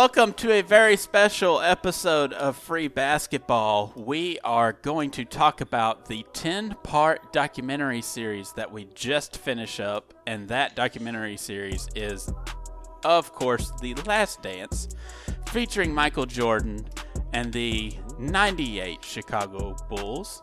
[0.00, 3.92] welcome to a very special episode of Free Basketball.
[3.94, 9.78] We are going to talk about the 10 part documentary series that we just finished
[9.78, 12.32] up, and that documentary series is,
[13.04, 14.88] of course, The Last Dance,
[15.50, 16.86] featuring Michael Jordan
[17.34, 20.42] and the 98 Chicago Bulls.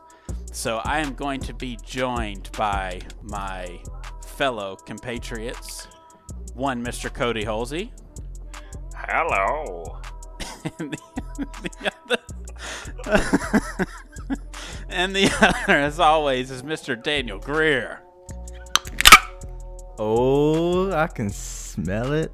[0.52, 3.82] So I am going to be joined by my
[4.24, 5.88] fellow compatriots,
[6.54, 7.12] one Mr.
[7.12, 7.92] Cody Halsey.
[9.00, 10.00] Hello.
[10.80, 10.98] and the,
[11.62, 11.92] the
[13.06, 13.88] other,
[14.90, 17.02] and the other, as always, is Mr.
[17.02, 18.02] Daniel Greer.
[20.00, 22.32] Oh, I can smell it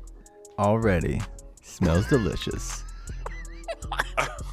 [0.57, 1.21] already.
[1.61, 2.83] Smells delicious.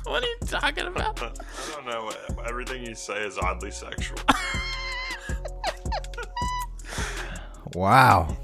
[0.04, 1.22] What are you talking about?
[1.22, 1.30] I
[1.72, 2.10] don't know.
[2.48, 4.18] Everything you say is oddly sexual.
[7.74, 8.36] Wow.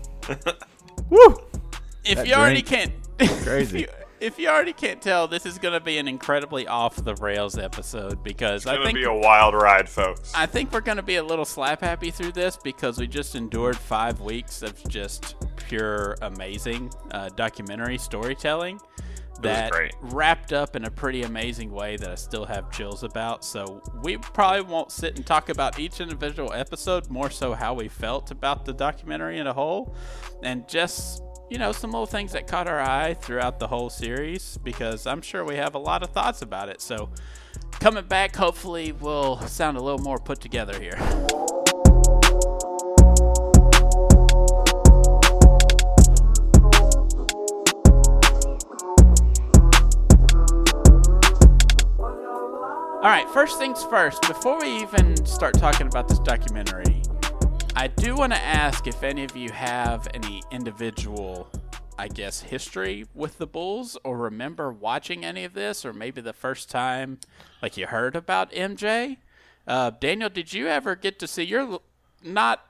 [1.10, 1.36] Woo!
[2.04, 2.92] If That you already can't,
[3.42, 3.82] Crazy.
[3.82, 3.88] if, you,
[4.20, 7.58] if you already can't tell, this is going to be an incredibly off the rails
[7.58, 10.32] episode because It's I gonna think be a wild ride, folks.
[10.34, 13.34] I think we're going to be a little slap happy through this because we just
[13.34, 18.80] endured five weeks of just pure amazing uh, documentary storytelling
[19.42, 23.44] that wrapped up in a pretty amazing way that I still have chills about.
[23.44, 27.88] So we probably won't sit and talk about each individual episode, more so how we
[27.88, 29.94] felt about the documentary in a whole,
[30.42, 34.58] and just you know some little things that caught our eye throughout the whole series
[34.64, 36.80] because I'm sure we have a lot of thoughts about it.
[36.80, 37.10] So
[37.72, 40.98] coming back, hopefully we'll sound a little more put together here.
[53.02, 57.02] All right, first things first, before we even start talking about this documentary,
[57.78, 61.50] I do want to ask if any of you have any individual,
[61.98, 66.32] I guess, history with the Bulls or remember watching any of this or maybe the
[66.32, 67.18] first time
[67.60, 69.18] like you heard about MJ.
[69.66, 71.80] Uh, Daniel, did you ever get to see you're
[72.24, 72.64] not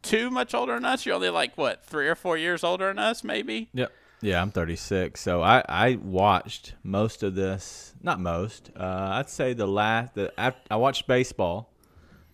[0.00, 1.04] too much older than us?
[1.04, 3.68] You're only like what, 3 or 4 years older than us maybe?
[3.74, 3.92] Yep.
[4.20, 5.20] Yeah, I'm 36.
[5.20, 7.94] So I, I watched most of this.
[8.00, 8.70] Not most.
[8.76, 10.14] Uh, I'd say the last.
[10.14, 11.71] The I, I watched baseball.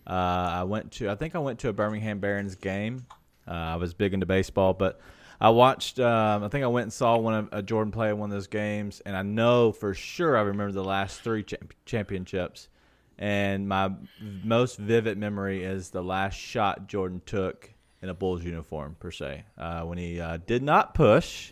[0.09, 1.09] Uh, I went to.
[1.09, 3.05] I think I went to a Birmingham Barons game.
[3.47, 4.99] Uh, I was big into baseball, but
[5.39, 5.99] I watched.
[5.99, 8.35] Um, I think I went and saw one of uh, Jordan play in one of
[8.35, 12.69] those games, and I know for sure I remember the last three champ- championships.
[13.21, 13.91] And my
[14.45, 17.69] most vivid memory is the last shot Jordan took
[18.01, 21.51] in a Bulls uniform, per se, uh, when he uh, did not push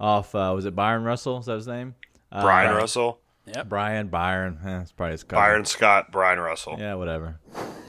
[0.00, 0.34] off.
[0.34, 1.38] Uh, was it Byron Russell?
[1.38, 1.94] Is that his name?
[2.32, 3.20] Uh, Brian Russell,
[3.54, 3.68] Yep.
[3.68, 4.58] Brian Byron.
[4.62, 5.42] Eh, that's probably his cousin.
[5.42, 6.76] Byron Scott, Brian Russell.
[6.78, 7.38] Yeah, whatever.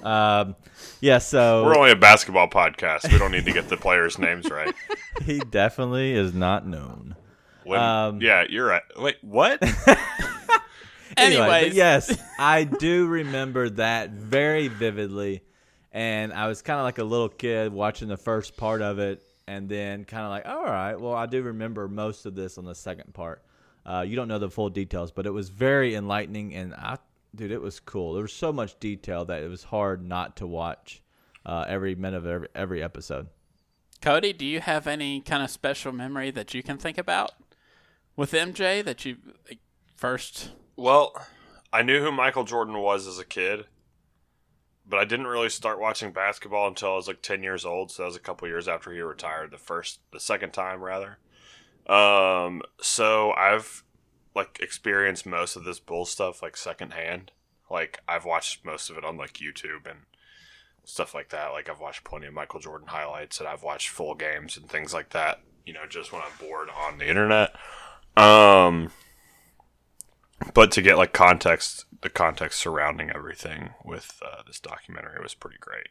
[0.03, 0.55] Um,
[0.99, 3.11] yeah, so We're only a basketball podcast.
[3.11, 4.73] We don't need to get the players' names right.
[5.23, 7.15] he definitely is not known.
[7.63, 8.81] When- Um, yeah, you're right.
[8.97, 9.61] Wait, what?
[11.17, 15.41] Anyway, Anyways, yes, I do remember that very vividly,
[15.91, 19.21] and I was kind of like a little kid watching the first part of it,
[19.45, 22.63] and then kind of like, all right, well, I do remember most of this on
[22.63, 23.43] the second part.
[23.85, 26.97] Uh, you don't know the full details, but it was very enlightening, and I,
[27.35, 28.13] dude, it was cool.
[28.13, 31.01] There was so much detail that it was hard not to watch
[31.45, 33.27] uh, every minute of every, every episode.
[34.01, 37.31] Cody, do you have any kind of special memory that you can think about
[38.15, 39.59] with MJ that you like,
[39.95, 40.51] first?
[40.75, 41.13] well,
[41.73, 43.65] I knew who Michael Jordan was as a kid,
[44.87, 47.91] but I didn't really start watching basketball until I was like 10 years old.
[47.91, 51.17] So that was a couple years after he retired, the first, the second time rather.
[51.91, 53.83] Um, so I've
[54.33, 57.31] like experienced most of this bull stuff like secondhand.
[57.69, 59.99] Like I've watched most of it on like YouTube and
[60.85, 61.49] stuff like that.
[61.49, 64.93] Like I've watched plenty of Michael Jordan highlights and I've watched full games and things
[64.93, 65.41] like that.
[65.65, 67.55] You know, just when I'm bored on the internet.
[68.15, 68.91] Um,
[70.53, 75.57] but to get like context, the context surrounding everything with uh, this documentary was pretty
[75.59, 75.87] great.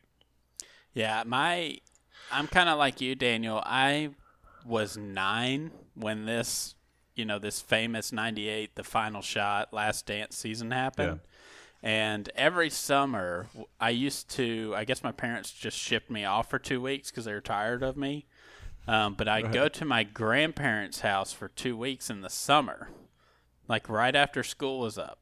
[0.93, 1.79] Yeah, my
[2.33, 3.63] I'm kind of like you, Daniel.
[3.65, 4.11] I
[4.65, 6.75] was nine when this,
[7.15, 11.21] you know, this famous '98, the final shot, last dance season happened.
[11.83, 13.47] And every summer,
[13.81, 14.75] I used to.
[14.77, 17.83] I guess my parents just shipped me off for two weeks because they were tired
[17.83, 18.27] of me.
[18.87, 22.89] Um, but I'd go to my grandparents' house for two weeks in the summer,
[23.69, 25.21] like right after school was up,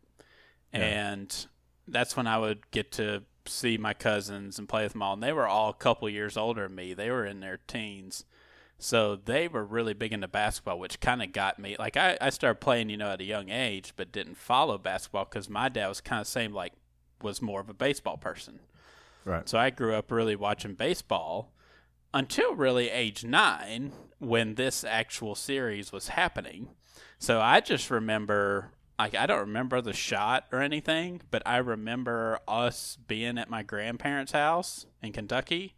[0.73, 1.46] and
[1.87, 5.14] that's when I would get to see my cousins and play with them all.
[5.14, 6.94] And they were all a couple years older than me.
[6.94, 8.25] They were in their teens.
[8.79, 11.77] So they were really big into basketball, which kind of got me.
[11.79, 15.25] Like I, I started playing, you know, at a young age, but didn't follow basketball
[15.25, 16.75] because my dad was kind of same like
[17.21, 18.61] was more of a baseball person.
[19.25, 19.49] Right.
[19.49, 21.53] So I grew up really watching baseball
[22.15, 26.69] until really age nine when this actual series was happening.
[27.19, 32.39] So I just remember, like, I don't remember the shot or anything, but I remember
[32.47, 35.75] us being at my grandparents' house in Kentucky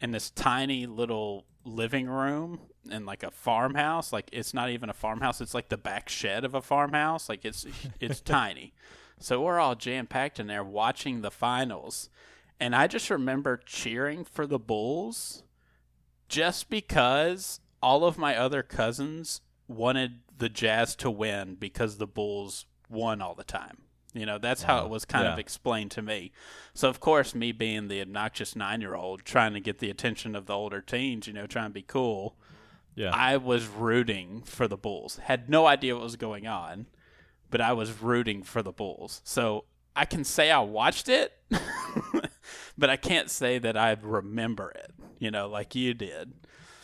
[0.00, 2.60] in this tiny little living room
[2.90, 4.12] and like a farmhouse.
[4.12, 7.28] Like, it's not even a farmhouse; it's like the back shed of a farmhouse.
[7.28, 7.66] Like, it's
[8.00, 8.72] it's tiny.
[9.20, 12.08] So we're all jam packed in there watching the finals,
[12.60, 15.42] and I just remember cheering for the Bulls
[16.28, 22.66] just because all of my other cousins wanted the Jazz to win because the Bulls
[22.88, 23.78] won all the time.
[24.14, 25.34] You know, that's how it was kind Yeah.
[25.34, 26.32] of explained to me.
[26.74, 30.34] So, of course, me being the obnoxious nine year old trying to get the attention
[30.34, 32.36] of the older teens, you know, trying to be cool,
[32.94, 33.10] Yeah.
[33.12, 35.18] I was rooting for the Bulls.
[35.18, 36.86] Had no idea what was going on,
[37.50, 39.20] but I was rooting for the Bulls.
[39.24, 39.64] So,
[39.94, 41.32] I can say I watched it,
[42.78, 46.32] but I can't say that I remember it, you know, like you did.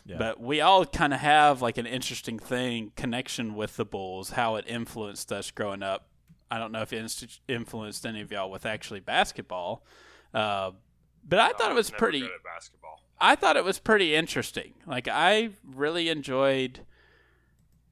[0.07, 0.17] Yeah.
[0.19, 4.57] But we all kind of have like an interesting thing connection with the Bulls, how
[4.57, 6.09] it influenced us growing up.
[6.55, 9.85] I don't know if it inst- influenced any of y'all with actually basketball,
[10.33, 10.71] uh,
[11.27, 12.21] but I thought it was pretty.
[12.21, 13.01] good at basketball.
[13.21, 14.75] I thought it was pretty interesting.
[14.87, 16.81] Like I really enjoyed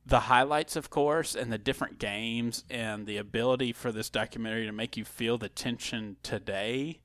[0.04, 4.72] the highlights, of course, and the different games, and the ability for this documentary to
[4.72, 7.00] make you feel the tension today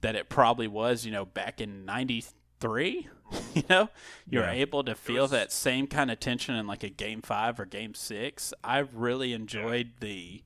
[0.00, 3.08] that it probably was, you know, back in '93.
[3.54, 3.88] you know,
[4.28, 4.52] you're Yeah.
[4.52, 7.64] able to feel was- that same kind of tension in like a game five or
[7.66, 8.54] game six.
[8.64, 10.42] I really enjoyed the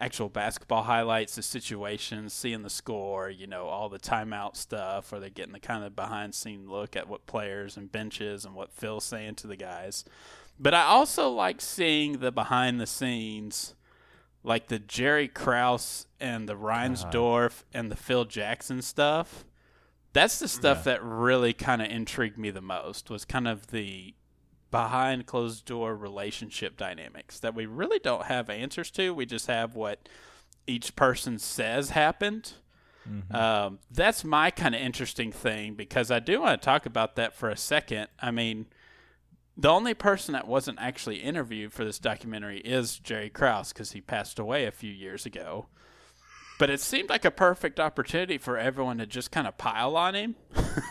[0.00, 5.20] actual basketball highlights, the situations, seeing the score, you know, all the timeout stuff, or
[5.20, 8.72] they're getting the kind of behind scene look at what players and benches and what
[8.72, 10.04] Phil's saying to the guys.
[10.58, 13.74] But I also like seeing the behind the scenes,
[14.42, 17.64] like the Jerry Krause and the Reinsdorf uh-huh.
[17.74, 19.44] and the Phil Jackson stuff.
[20.12, 20.94] That's the stuff Yeah.
[20.94, 23.08] that really kind of intrigued me the most.
[23.08, 24.14] Was kind of the
[24.72, 29.14] behind closed door relationship dynamics that we really don't have answers to.
[29.14, 30.08] We just have what
[30.66, 32.54] each person says happened.
[33.34, 37.34] Um, that's my kind of interesting thing because I do want to talk about that
[37.34, 38.08] for a second.
[38.20, 38.66] I mean,
[39.56, 44.00] the only person that wasn't actually interviewed for this documentary is Jerry Krause because he
[44.00, 45.66] passed away a few years ago.
[46.62, 50.14] But it seemed like a perfect opportunity for everyone to just kind of pile on
[50.14, 50.36] him.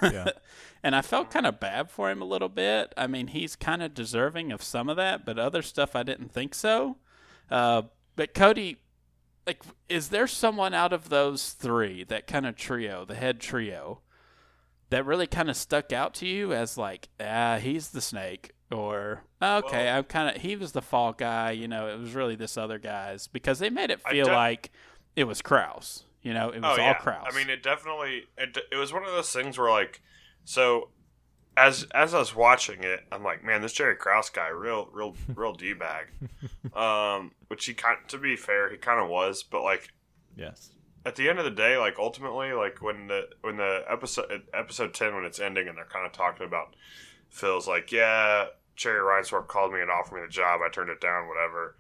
[0.04, 0.32] Yeah.
[0.84, 2.94] and I felt kind of bad for him a little bit.
[2.98, 6.34] I mean, he's kind of deserving of some of that, but other stuff I didn't
[6.34, 6.98] think so.
[7.50, 7.84] Uh,
[8.18, 8.80] but Cody,
[9.48, 14.02] like, is there someone out of those three, that kind of trio, the head trio,
[14.90, 19.24] that really kind of stuck out to you as like, ah, he's the snake, or
[19.42, 21.52] okay, Well- I'm kind of he was the fall guy.
[21.52, 24.70] You know, it was really this other guy's because they made it feel like
[25.16, 26.04] it was Krause.
[26.22, 26.94] You know, it was oh all yeah.
[26.94, 27.28] Krause.
[27.32, 30.02] I mean, it definitely it, it was one of those things where like
[30.46, 30.90] so
[31.58, 35.16] as as I was watching it, I'm like, man, this Jerry Krause guy, real real
[35.36, 36.08] real d bag.
[36.76, 39.92] um, which he kind to be fair, he kind of was, but like
[40.36, 40.70] yes.
[41.06, 44.94] at the end of the day, like ultimately, like when the when the episode episode
[44.94, 46.76] ten when it's ending and they're kind of talking about
[47.30, 51.02] Phil's like, yeah, Jerry Reinsdorf called me and offered me the job, I turned it
[51.02, 51.76] down, whatever.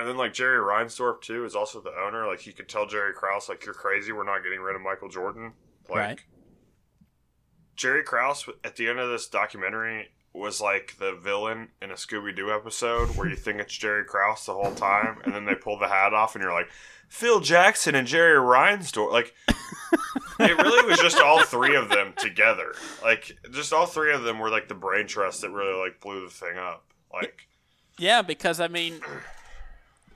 [0.00, 2.26] And then like Jerry Reinsdorf too is also the owner.
[2.26, 5.08] Like he could tell Jerry Krause like, you're crazy, we're not getting rid of Michael
[5.08, 5.52] Jordan.
[5.88, 6.20] Like Right.
[7.76, 12.34] Jerry Krause at the end of this documentary was like the villain in a Scooby
[12.34, 15.78] Doo episode where you think it's Jerry Krause the whole time, and then they pull
[15.78, 16.70] the hat off, and you're like,
[17.08, 19.10] Phil Jackson and Jerry Reinsdorf.
[19.10, 19.34] Like,
[20.38, 22.74] it really was just all three of them together.
[23.02, 26.24] Like, just all three of them were like the brain trust that really like blew
[26.24, 26.84] the thing up.
[27.12, 27.48] Like,
[27.98, 29.00] Yeah, because I mean,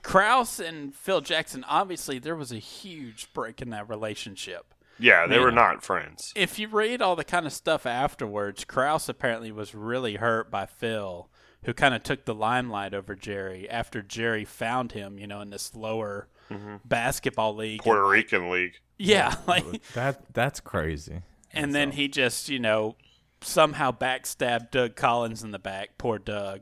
[0.05, 4.73] Krause and Phil Jackson, obviously, there was a huge break in that relationship.
[4.99, 5.45] yeah, they Man.
[5.45, 6.31] were not friends.
[6.35, 10.67] If you read all the kind of stuff afterwards, Krause apparently was really hurt by
[10.67, 11.27] Phil,
[11.63, 15.49] who kind of took the limelight over Jerry after Jerry found him, you know, in
[15.49, 16.75] this lower mm-hmm.
[16.85, 17.81] basketball league.
[17.81, 18.75] Puerto Rican League.
[18.99, 21.23] yeah, like, That that's crazy.
[21.51, 22.95] and then he just, you know,
[23.41, 26.61] somehow backstabbed Doug Collins in the back, poor Doug,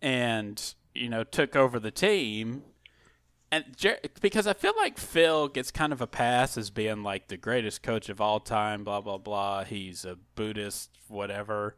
[0.00, 2.62] and you know took over the team.
[3.50, 7.28] And Jer- because I feel like Phil gets kind of a pass as being like
[7.28, 9.64] the greatest coach of all time, blah blah blah.
[9.64, 11.76] He's a Buddhist, whatever,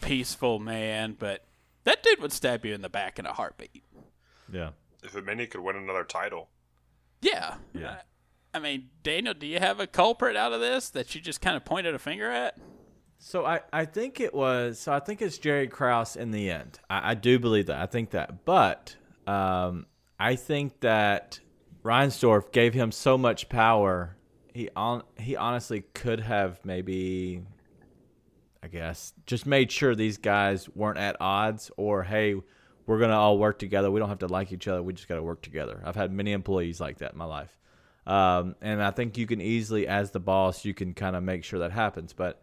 [0.00, 1.44] peaceful man, but
[1.84, 3.84] that dude would stab you in the back in a heartbeat.
[4.52, 4.70] Yeah.
[5.04, 6.48] If it meant he could win another title.
[7.22, 8.00] Yeah, Yeah.
[8.52, 11.56] I mean, Daniel, do you have a culprit out of this that you just kind
[11.56, 12.56] of pointed a finger at?
[13.18, 16.78] So I, I think it was so I think it's Jerry Krause in the end.
[16.88, 17.80] I, I do believe that.
[17.80, 18.44] I think that.
[18.44, 18.96] But
[19.26, 19.86] um,
[20.18, 21.40] I think that
[21.84, 24.16] Reinsdorf gave him so much power.
[24.52, 27.42] He on he honestly could have maybe
[28.62, 32.34] I guess just made sure these guys weren't at odds or hey,
[32.86, 33.90] we're gonna all work together.
[33.90, 34.82] We don't have to like each other.
[34.82, 35.82] We just got to work together.
[35.84, 37.56] I've had many employees like that in my life,
[38.06, 41.44] um, and I think you can easily, as the boss, you can kind of make
[41.44, 42.12] sure that happens.
[42.12, 42.40] But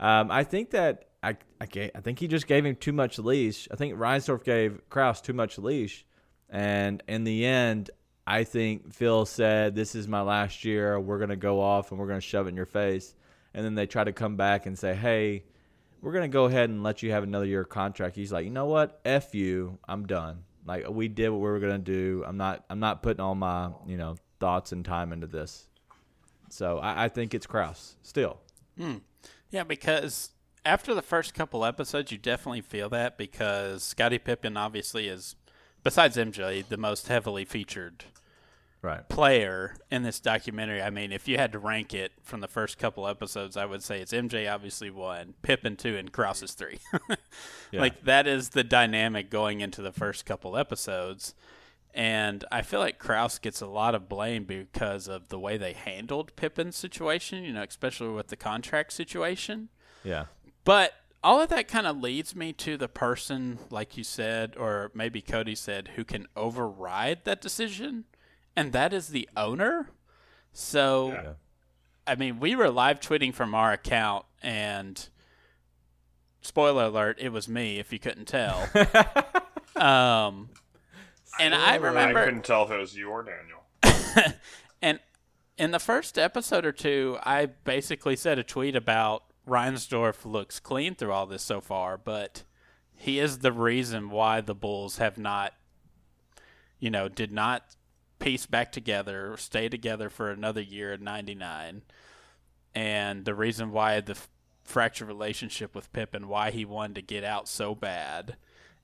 [0.00, 3.18] um, I think that I I, gave, I think he just gave him too much
[3.18, 3.68] leash.
[3.70, 6.04] I think Reinsdorf gave Krause too much leash,
[6.48, 7.90] and in the end,
[8.26, 10.98] I think Phil said, "This is my last year.
[10.98, 13.14] We're gonna go off and we're gonna shove it in your face."
[13.54, 15.44] And then they try to come back and say, "Hey."
[16.02, 18.16] we're gonna go ahead and let you have another year contract.
[18.16, 19.00] He's like, you know what?
[19.04, 19.78] F you.
[19.86, 20.44] I'm done.
[20.66, 22.24] Like we did what we were gonna do.
[22.26, 22.64] I'm not.
[22.70, 25.66] I'm not putting all my you know thoughts and time into this.
[26.48, 28.40] So I, I think it's Krause still.
[28.78, 28.96] Hmm.
[29.50, 30.30] Yeah, because
[30.64, 35.36] after the first couple episodes, you definitely feel that because Scottie Pippen obviously is,
[35.82, 38.04] besides MJ, the most heavily featured
[38.82, 39.08] right.
[39.08, 40.82] player in this documentary.
[40.82, 43.82] I mean, if you had to rank it from the first couple episodes, I would
[43.82, 46.78] say it's MJ obviously one, Pippen two, and Krause is three.
[47.72, 47.82] Yeah.
[47.82, 51.36] Like that is the dynamic going into the first couple episodes.
[51.92, 55.72] And I feel like Krause gets a lot of blame because of the way they
[55.72, 59.70] handled Pippen's situation, you know, especially with the contract situation.
[60.04, 60.26] Yeah.
[60.64, 60.92] But
[61.22, 65.20] all of that kind of leads me to the person, like you said, or maybe
[65.20, 68.04] Cody said, who can override that decision,
[68.56, 69.90] and that is the owner.
[70.52, 71.32] So, Yeah.
[72.06, 75.08] I mean, we were live tweeting from our account, and
[76.40, 78.68] spoiler alert, it was me, if you couldn't tell.
[79.76, 80.50] um,
[81.40, 84.36] and I remember I couldn't tell if it was you or Daniel.
[84.82, 85.00] and
[85.58, 90.94] in the first episode or two, I basically said a tweet about Reinsdorf looks clean
[90.94, 92.44] through all this so far, but
[92.94, 95.54] he is the reason why the Bulls have not,
[96.78, 97.76] you know, did not
[98.18, 101.82] piece back together, stay together for another year in '99,
[102.74, 104.16] and the reason why the
[104.62, 108.36] fractured relationship with Pippen, why he wanted to get out so bad.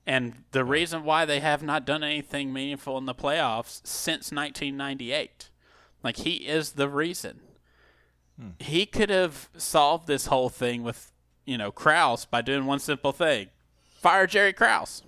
[0.07, 5.49] And the reason why they have not done anything meaningful in the playoffs since 1998.
[6.01, 7.41] Like, he is the reason.
[8.39, 8.51] Hmm.
[8.57, 11.11] He could have solved this whole thing with,
[11.45, 13.49] you know, Krause by doing one simple thing
[13.83, 15.03] fire Jerry Krause.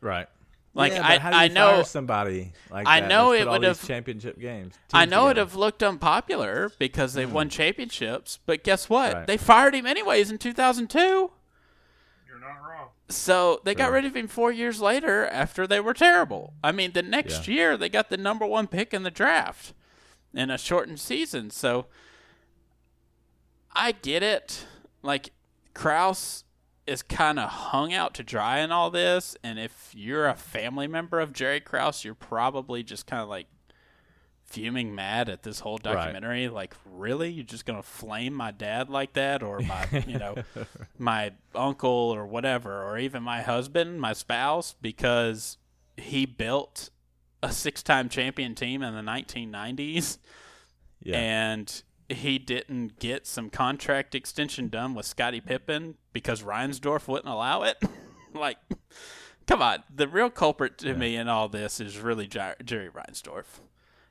[0.00, 0.26] Right.
[0.74, 1.70] Like, Yeah, I, but how do you I know.
[1.74, 4.74] fire somebody like I that know it would have- championship games.
[4.92, 7.34] I know it'd have looked unpopular because they hmm.
[7.34, 9.14] won championships, but guess what?
[9.14, 9.26] Right.
[9.28, 11.30] They fired him anyways in 2002.
[12.54, 12.88] You're not wrong.
[13.08, 13.94] So they got Sure.
[13.94, 16.54] rid of him four years later after they were terrible.
[16.62, 17.54] I mean, the next Yeah.
[17.54, 19.72] year they got the number one pick in the draft
[20.32, 21.50] in a shortened season.
[21.50, 21.86] So
[23.72, 24.66] I get it.
[25.02, 25.30] Like
[25.74, 26.44] Krause
[26.86, 30.86] is kind of hung out to dry in all this, and if you're a family
[30.88, 33.46] member of Jerry Krause, you're probably just kind of like
[34.50, 35.94] fuming mad at this whole Right.
[35.94, 36.48] documentary.
[36.48, 40.36] Like, really, you're just gonna flame my dad like that, or my, you know,
[40.98, 45.56] my uncle or whatever, or even my husband, my spouse, because
[45.96, 46.90] he built
[47.42, 50.18] a six-time champion team in the 1990s
[51.02, 51.16] Yeah.
[51.18, 57.62] and he didn't get some contract extension done with Scottie Pippen because Reinsdorf wouldn't allow
[57.62, 57.78] it.
[58.34, 58.58] like,
[59.46, 63.60] come on, the real culprit to me in all this is really Jer- Jerry Reinsdorf.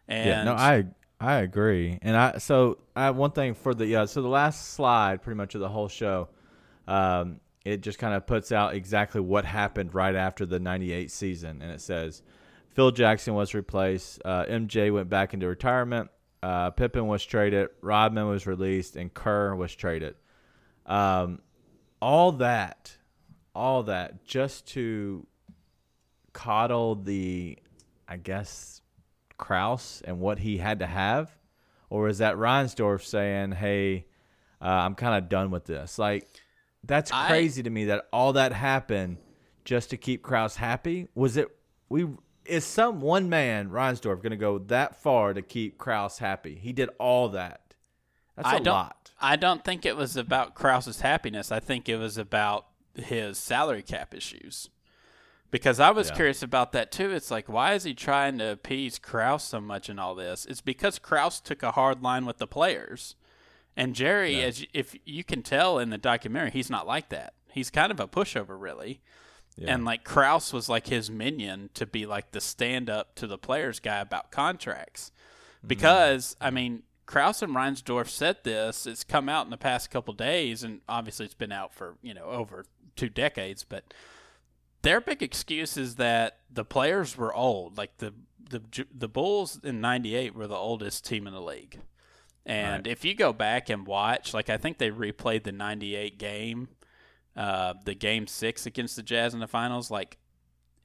[0.09, 0.85] And yeah, no, I
[1.21, 4.73] I agree, and I so I have one thing for the yeah, so the last
[4.73, 6.29] slide, pretty much of the whole show,
[6.87, 11.61] um, it just kind of puts out exactly what happened right after the '98 season,
[11.61, 12.23] and it says
[12.73, 16.09] Phil Jackson was replaced, uh, MJ went back into retirement,
[16.41, 20.15] uh, Pippen was traded, Rodman was released, and Kerr was traded.
[20.85, 21.39] Um,
[22.01, 22.95] all that,
[23.53, 25.27] all that, just to
[26.33, 27.57] coddle the,
[28.07, 28.81] I guess,
[29.39, 31.35] Krause and what he had to have,
[31.89, 34.05] or is that Reinsdorf saying, "Hey,
[34.61, 35.97] uh, I'm kind of done with this"?
[35.97, 36.27] Like,
[36.83, 39.17] that's I- crazy to me that all that happened
[39.65, 41.07] just to keep Krause happy.
[41.15, 41.47] Was it
[41.89, 42.07] we?
[42.45, 46.55] Is some one man Reinsdorf going to go that far to keep Krause happy?
[46.55, 47.75] He did all that.
[48.35, 49.11] That's a I don't, lot.
[49.19, 51.51] I don't think it was about Krause's happiness.
[51.51, 52.65] I think it was about
[52.95, 54.69] his salary cap issues.
[55.51, 56.15] Because I was Yeah.
[56.15, 57.11] curious about that too.
[57.11, 60.45] It's like, why is he trying to appease Krause so much in all this?
[60.45, 63.15] It's because Krause took a hard line with the players.
[63.75, 67.33] And Jerry, as if you can tell in the documentary, he's not like that.
[67.51, 69.01] He's kind of a pushover, really.
[69.55, 69.73] Yeah.
[69.73, 73.37] And like Krause was like his minion to be like the stand up to the
[73.37, 75.11] players guy about contracts.
[75.57, 75.67] Mm-hmm.
[75.67, 78.85] Because, I mean, Krause and Reinsdorf said this.
[78.85, 82.13] It's come out in the past couple days, and obviously it's been out for, you
[82.13, 82.65] know, over
[82.95, 83.63] two decades.
[83.63, 83.93] But
[84.81, 87.77] their big excuse is that the players were old.
[87.77, 88.13] Like the,
[88.49, 88.61] the,
[88.93, 91.79] the Bulls in 98 were the oldest team in the league.
[92.45, 96.69] And if you go back and watch, like I think they replayed the 98 game
[97.39, 100.17] uh, the game six against the Jazz in the finals, like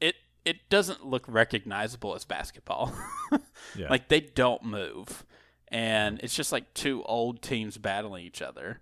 [0.00, 2.92] it it doesn't look recognizable as basketball.
[3.76, 3.88] Yeah.
[3.88, 5.24] Like they don't move,
[5.68, 8.80] and it's just like two old teams battling each other.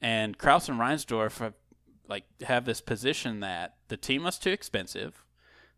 [0.00, 1.54] And Krause and Reinsdorf have,
[2.12, 5.24] like have this position that the team was too expensive.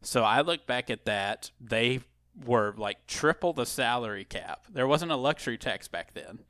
[0.03, 1.51] So I look back at that.
[1.61, 2.01] They
[2.45, 4.67] were like triple the salary cap.
[4.71, 6.41] There wasn't a luxury tax back then.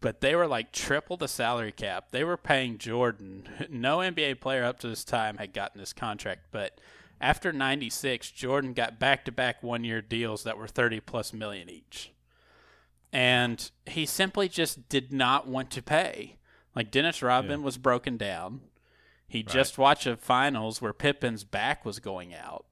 [0.00, 2.10] But they were like triple the salary cap.
[2.10, 3.48] They were paying Jordan.
[3.70, 6.80] No NBA player up to this time had gotten this contract, but
[7.20, 12.12] after 96, Jordan got back-to-back one-year deals that were 30 plus million each.
[13.12, 16.36] And he simply just did not want to pay.
[16.76, 17.64] Like Dennis Rodman Yeah.
[17.64, 18.60] was broken down.
[19.28, 22.64] He just watched a finals where Pippen's back was going out.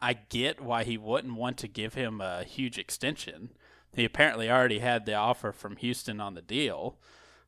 [0.00, 3.50] I get why he wouldn't want to give him a huge extension.
[3.94, 6.98] He apparently already had the offer from Houston on the deal.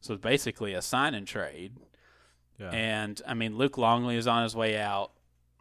[0.00, 1.76] So it's basically a sign and trade.
[2.58, 2.70] yeah.
[2.70, 5.12] And I mean, Luke Longley is on his way out.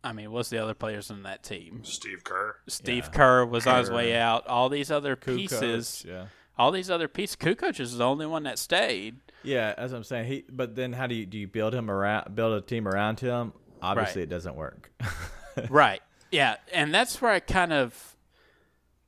[0.04, 1.82] I mean, what's the other players in that team?
[1.84, 2.56] Steve Kerr.
[2.68, 3.12] Steve Yeah.
[3.12, 4.48] Kerr was on his way out.
[4.48, 6.28] All these other Kukoc, pieces, Yeah.
[6.58, 7.36] all these other pieces.
[7.36, 9.20] Kukoc is the only one that stayed.
[9.44, 10.46] Yeah, as I'm saying, he.
[10.50, 13.54] But then, how do you do you build him around, build a team around him?
[13.82, 14.28] Obviously, Right.
[14.28, 14.92] it doesn't work.
[15.70, 16.02] right.
[16.32, 18.16] Yeah, and that's where I kind of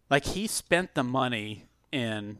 [0.09, 2.39] like he spent the money in,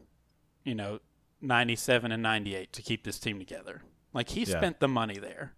[0.64, 1.00] you know,
[1.42, 3.82] 97 and 98 to keep this team together.
[4.14, 4.56] Like he Yeah.
[4.58, 5.52] spent the money there.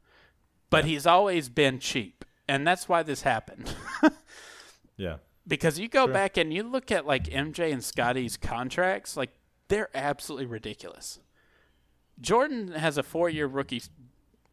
[0.71, 2.25] But he's always been cheap.
[2.49, 3.75] And that's why this happened.
[4.97, 5.17] yeah.
[5.47, 6.12] because you go Sure.
[6.12, 9.31] back and you look at like MJ and Scottie's contracts, like
[9.69, 11.21] they're absolutely ridiculous.
[12.21, 13.83] Jordan has a four-year rookie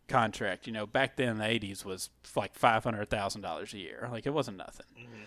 [0.08, 0.68] contract.
[0.68, 4.08] You know, back then in the '80s was like five hundred thousand dollars a year.
[4.12, 4.86] Like it wasn't nothing.
[4.98, 5.24] Mm-hmm.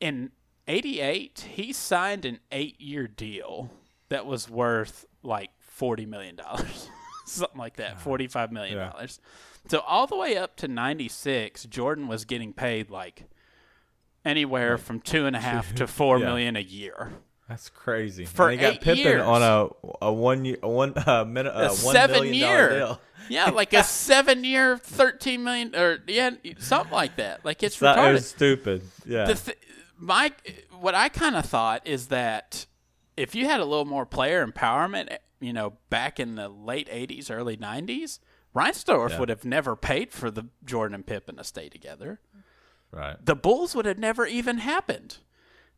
[0.00, 0.30] In
[0.68, 3.70] '88, he signed an eight-year deal
[4.08, 6.88] that was worth like forty million dollars,
[7.26, 9.20] something like that, forty-five million dollars.
[9.68, 13.24] So all the way up to '96, Jordan was getting paid like
[14.24, 16.26] anywhere from two and a half to four Yeah.
[16.26, 17.12] million a year.
[17.52, 18.24] That's crazy.
[18.24, 19.22] For and they got Pippen years.
[19.22, 19.68] on a
[20.06, 23.00] a one year a one uh, minute A uh, one seven year, deal.
[23.28, 27.44] yeah, like a seven-year, thirteen million, or yeah, something like that.
[27.44, 28.14] Like it's That retarded.
[28.14, 28.82] is stupid.
[29.06, 29.26] Yeah.
[29.26, 29.58] the th-
[29.98, 30.32] my
[30.80, 32.66] what I kind of thought is that
[33.16, 37.30] if you had a little more player empowerment, you know, back in the late '80s,
[37.30, 38.18] early '90s,
[38.56, 39.20] Reinsdorf Yeah.
[39.20, 42.20] would have never paid for the Jordan and Pippen to stay together.
[42.90, 43.16] right.
[43.24, 45.18] The Bulls would have never even happened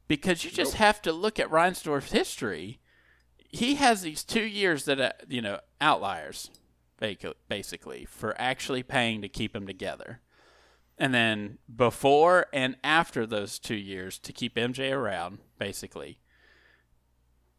[0.08, 2.80] because you just have to look at Reinsdorf's history.
[3.48, 6.50] He has these two years that uh, you know outliers,
[7.48, 10.20] basically, for actually paying to keep him together.
[10.96, 16.18] And then before and after those two years to keep MJ around, basically,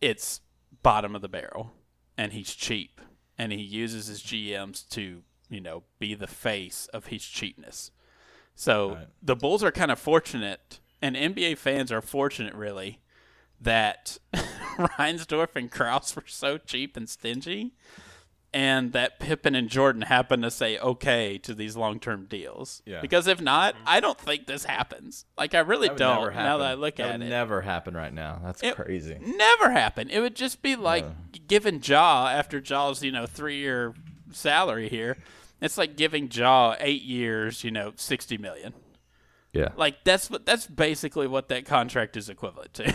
[0.01, 0.41] it's
[0.83, 1.73] bottom of the barrel.
[2.17, 3.01] And he's cheap.
[3.37, 7.91] And he uses his GMs to, you know, be the face of his cheapness.
[8.55, 9.07] So Right.
[9.21, 12.99] the Bulls are kind of fortunate, and NBA fans are fortunate, really,
[13.61, 14.17] that
[14.77, 17.73] Reinsdorf and Krause were so cheap and stingy,
[18.53, 22.81] and that Pippen and Jordan happened to say okay to these long-term deals.
[22.85, 23.01] Yeah.
[23.01, 23.83] Because if not, mm-hmm.
[23.87, 25.25] I don't think this happens.
[25.37, 26.33] Like I really That don't.
[26.33, 28.39] Now that I look that at would it, never happen right now.
[28.43, 29.17] That's It- crazy.
[29.21, 30.09] never happen.
[30.09, 31.05] It would just be like
[31.47, 33.93] giving Jaw after Jaw's you know three year
[34.31, 35.17] salary here.
[35.61, 38.73] It's like giving Jaw eight years, you know, sixty million.
[39.55, 39.69] Yeah.
[39.77, 42.93] Like that's what that's basically what that contract is equivalent to.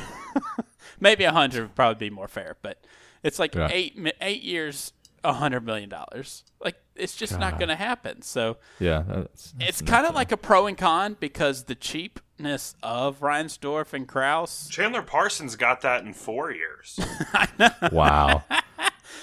[1.01, 2.79] Maybe a hundred would probably be more fair, but
[3.23, 3.69] it's like Yeah.
[3.73, 4.93] eight eight years,
[5.25, 6.45] a hundred million dollars.
[6.63, 8.21] Like it's just not going to happen.
[8.21, 9.05] So Yeah.
[9.09, 14.07] That's, it's kind of like a pro and con because the cheapness of Reinsdorf and
[14.07, 14.69] Krause.
[14.69, 17.01] Chandler Parsons got that in four years.
[17.93, 18.45] wow.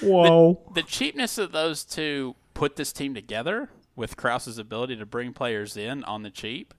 [0.02, 0.62] Whoa.
[0.74, 5.76] the cheapness of those two put this team together with Krause's ability to bring players
[5.78, 6.74] in on the cheap,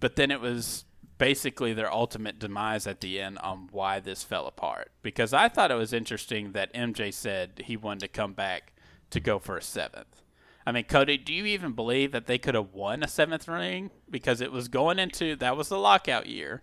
[0.00, 0.84] but then it was
[1.18, 4.92] basically their ultimate demise at the end on why this fell apart.
[5.02, 8.72] Because I thought it was interesting that MJ said he wanted to come back
[9.10, 10.22] to go for a seventh.
[10.66, 13.90] I mean, Cody, do you even believe that they could have won a seventh ring?
[14.08, 16.62] Because it was going into that was the lockout year.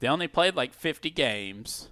[0.00, 1.90] They only played like 50 games.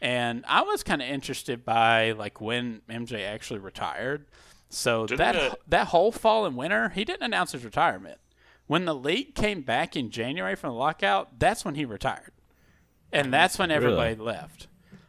[0.00, 4.26] And I was kind of interested by like when MJ actually retired.
[4.68, 8.18] So Didn't that it- that whole fall and winter, he didn't announce his retirement.
[8.66, 12.32] When the league came back in January from the lockout, that's when he retired.
[13.12, 14.66] And that's when everybody left.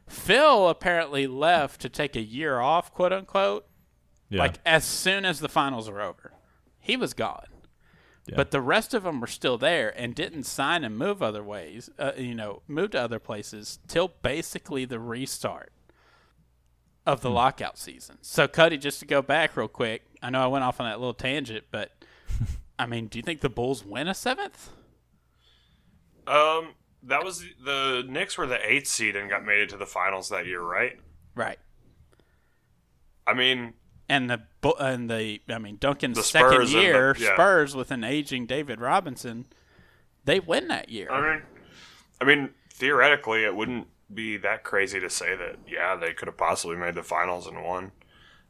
[0.08, 3.68] Phil apparently left to take a year off, quote unquote,
[4.30, 4.40] Yeah.
[4.40, 6.34] like as soon as the finals were over.
[6.80, 7.48] He was gone.
[8.28, 8.36] Yeah.
[8.36, 11.90] But the rest of them were still there and didn't sign and move other ways,
[11.98, 15.72] uh, you know, move to other places till basically the restart
[17.06, 18.18] of the lockout season.
[18.22, 21.00] So, Cody, just to go back real quick, I know I went off on that
[21.00, 21.97] little tangent, but
[22.80, 24.70] I mean, do you think the Bulls win a seventh?
[26.28, 29.78] Um, that was the, the Knicks were the eighth seed and got made it to
[29.78, 31.00] the finals that year, right?
[31.36, 31.60] Right.
[33.26, 33.74] I mean,
[34.10, 34.42] And the
[34.80, 37.34] and the I mean Duncan's second Spurs and the- year yeah.
[37.34, 39.46] Spurs with an aging David Robinson,
[40.26, 41.10] they win that year.
[41.12, 41.42] I mean,
[42.22, 45.58] I mean, theoretically, it wouldn't be that crazy to say that.
[45.68, 47.92] Yeah, they could have possibly made the finals and won.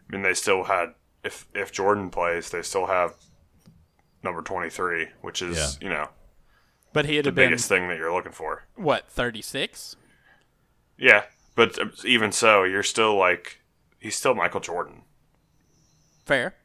[0.08, 3.14] I mean, they still had if if Jordan plays, they still have
[4.24, 6.10] number twenty three, which is you know
[6.94, 8.66] but he'd the have been biggest thing that you're looking for.
[8.76, 9.96] what thirty six.
[10.98, 11.24] Yeah,
[11.56, 13.62] but uh, even so, you're still like
[14.00, 15.04] he's still Michael Jordan.
[16.26, 16.56] Fair.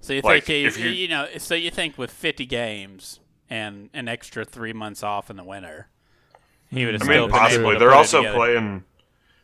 [0.00, 1.26] So you Like, think he, if you- you know?
[1.38, 3.20] So you think with fifty games
[3.50, 5.88] and an extra three months off in the winter,
[6.70, 7.72] he would have I still mean, been able possibly.
[7.74, 8.36] to They're put it also together.
[8.36, 8.84] playing.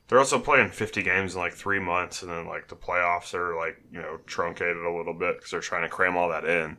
[0.08, 3.56] They're also playing 50 games in like three months, and then like the playoffs are
[3.56, 6.76] like you know truncated a little bit because they're trying to cram all that in.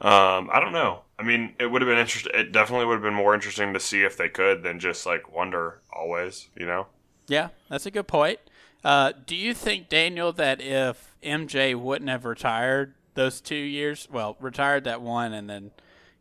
[0.00, 1.02] Um, I don't know.
[1.18, 2.32] I mean, it would have been interesting.
[2.34, 5.32] It definitely would have been more interesting to see if they could than just like
[5.32, 6.48] wonder always.
[6.56, 6.86] You know.
[7.28, 8.38] Yeah, that's a good point.
[8.84, 14.36] Uh, do you think Daniel that if MJ wouldn't have retired those two years, well,
[14.40, 15.70] retired that one and then,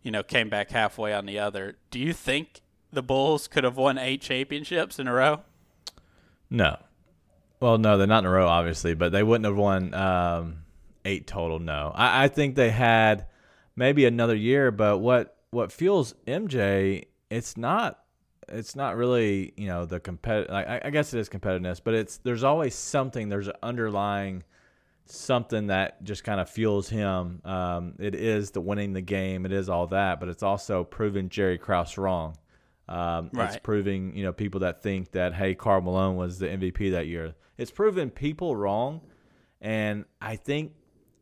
[0.03, 2.61] you know, came back halfway on the other, do you think
[2.91, 5.41] the Bulls could have won eight championships in a row?
[6.51, 6.77] No.
[7.61, 10.57] Well, no, they're not in a row, obviously, but they wouldn't have won um,
[11.05, 11.59] eight total.
[11.59, 13.27] No, I, I think they had
[13.75, 17.05] maybe another year, but what what fuels MJ?
[17.29, 17.99] It's not.
[18.49, 20.53] It's not really, you know, the competitive.
[20.53, 23.29] I, I guess it is competitiveness, but it's there's always something.
[23.29, 24.43] There's an underlying
[25.05, 27.41] something that just kind of fuels him.
[27.45, 29.45] Um, it is the winning the game.
[29.45, 32.35] It is all that, but it's also proving Jerry Krause wrong.
[32.87, 36.91] Um, It's proving you know people that think that hey, Karl Malone was the MVP
[36.91, 37.35] that year.
[37.57, 39.01] It's proven people wrong,
[39.61, 40.73] and I think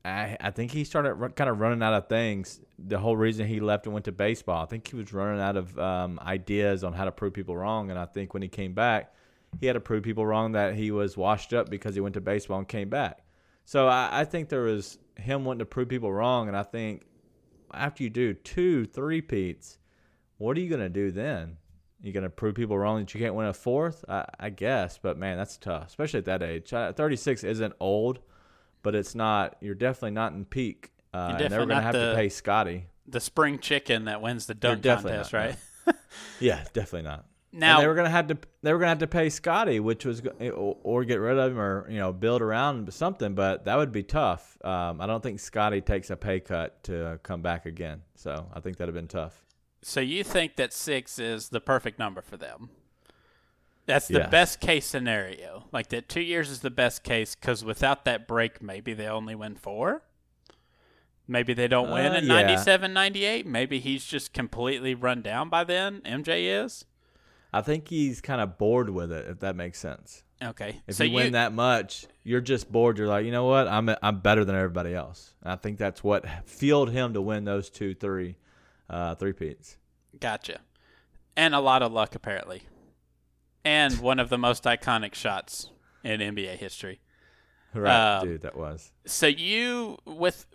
[0.05, 2.61] I, I think he started run, kind of running out of things.
[2.77, 5.57] The whole reason he left and went to baseball, I think he was running out
[5.57, 7.89] of um, ideas on how to prove people wrong.
[7.89, 9.13] And I think when he came back,
[9.59, 12.21] he had to prove people wrong that he was washed up because he went to
[12.21, 13.23] baseball and came back.
[13.65, 17.03] So I, I think there was him wanting to prove people wrong, and I think
[17.73, 19.78] after you do two, three peats,
[20.39, 21.57] what are you gonna do then?
[22.01, 24.03] You gonna prove people wrong that you can't win a fourth?
[24.09, 26.73] I, I guess, but man, that's tough, especially at that age.
[26.73, 28.19] Uh, Thirty-six isn't old,
[28.81, 29.57] but it's not.
[29.61, 30.91] You're definitely not in peak.
[31.13, 32.87] Uh, You're and they were definitely gonna have to pay Scottie.
[33.07, 35.55] The spring chicken that wins the dunk contest, not, right?
[36.39, 37.25] Yeah, definitely not.
[37.51, 40.05] Now, and they were gonna have to they were gonna have to pay Scottie, which
[40.05, 43.75] was or, or get rid of him or you know build around something, but that
[43.75, 44.57] would be tough.
[44.63, 48.59] Um, I don't think Scottie takes a pay cut to come back again, so I
[48.59, 49.43] think that'd have been tough.
[49.81, 52.69] So you think that six is the perfect number for them?
[53.85, 55.65] That's the best case scenario.
[55.71, 59.33] Like that two years is the best case because without that break, maybe they only
[59.33, 60.03] win four.
[61.27, 62.41] Maybe they don't win Uh, in yeah.
[62.41, 63.45] 97, 98.
[63.47, 66.01] Maybe he's just completely run down by then.
[66.01, 66.85] MJ is.
[67.51, 70.23] I think he's kind of bored with it, if that makes sense.
[70.41, 70.81] Okay.
[70.87, 72.97] If so you win that much, you're just bored.
[72.97, 73.67] You're like, you know what?
[73.67, 75.33] I'm I'm better than everybody else.
[75.41, 78.37] And I think that's what fueled him to win those two, three,
[78.89, 79.77] uh, three peats.
[80.19, 80.61] Gotcha.
[81.35, 82.63] And a lot of luck, apparently.
[83.63, 85.69] And one of the most iconic shots
[86.03, 86.99] in NBA history.
[87.73, 88.91] Right, Um, dude, that was.
[89.05, 90.47] So you, with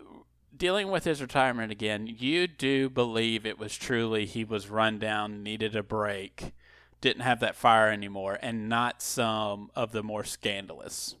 [0.55, 5.43] dealing with his retirement again, you do believe it was truly he was run down,
[5.43, 6.53] needed a break,
[7.01, 11.15] didn't have that fire anymore, and not some of the more scandalous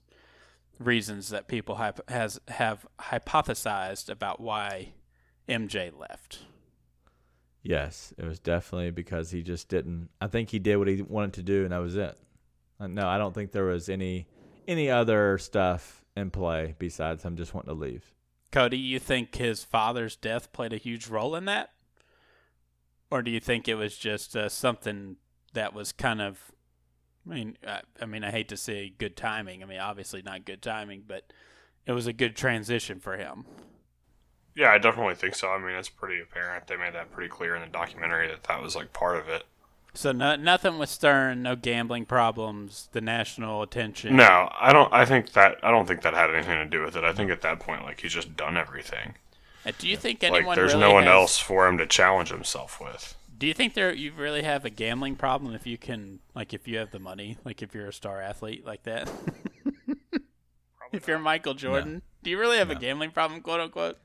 [0.79, 4.93] reasons that people have has have hypothesized about why
[5.47, 6.39] MJ left.
[7.65, 10.09] Yes, it was definitely because he just didn't.
[10.21, 12.15] I think he did what he wanted to do, and that was it.
[12.79, 14.27] Uh, No, I don't think there was any
[14.67, 18.13] any other stuff in play besides him just wanting to leave.
[18.51, 21.71] Cody, you think his father's death played a huge role in that?
[23.09, 25.15] Or do you think it was just uh, something
[25.53, 26.51] that was kind of
[27.27, 29.63] I mean, I, I mean, I hate to say good timing.
[29.63, 31.33] I mean, obviously not good timing, but
[31.87, 33.45] it was a good transition for him.
[34.55, 35.49] Yeah, I definitely think so.
[35.49, 36.67] I mean, it's pretty apparent.
[36.67, 39.43] They made that pretty clear in the documentary that that was like part of it.
[39.93, 44.15] So no, nothing with Stern, no gambling problems, the national attention.
[44.15, 44.91] No, I don't.
[44.93, 47.03] I think that I don't think that had anything to do with it.
[47.03, 49.15] I think at that point, like he's just done everything.
[49.65, 51.87] Uh, Do you think anyone Like there's really no one has- else for him to
[51.87, 53.15] challenge himself with.
[53.37, 56.67] Do you think there you really have a gambling problem if you can like if
[56.67, 59.09] you have the money, like if you're a star athlete like that?
[60.93, 63.97] if you're Michael Jordan, do you really have a gambling problem, quote unquote?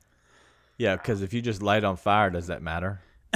[0.81, 3.01] Yeah, because if you just light on fire, does that matter?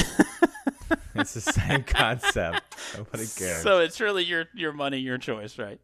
[1.13, 2.75] it's the same concept.
[2.97, 3.61] Nobody cares.
[3.61, 5.79] So it's really your your money, your choice, right?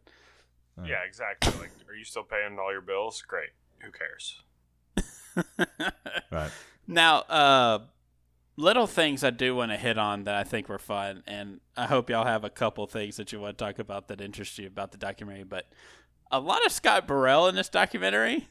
[0.84, 1.52] Yeah, exactly.
[1.60, 3.22] Like, are you still paying all your bills?
[3.22, 3.50] Great.
[3.78, 4.42] Who cares?
[6.32, 6.50] right.
[6.88, 7.78] Now, uh,
[8.56, 11.86] little things I do want to hit on that I think were fun, and I
[11.86, 14.66] hope y'all have a couple things that you want to talk about that interest you
[14.66, 15.44] about the documentary.
[15.44, 15.70] But
[16.32, 18.48] a lot of Scott Burrell in this documentary,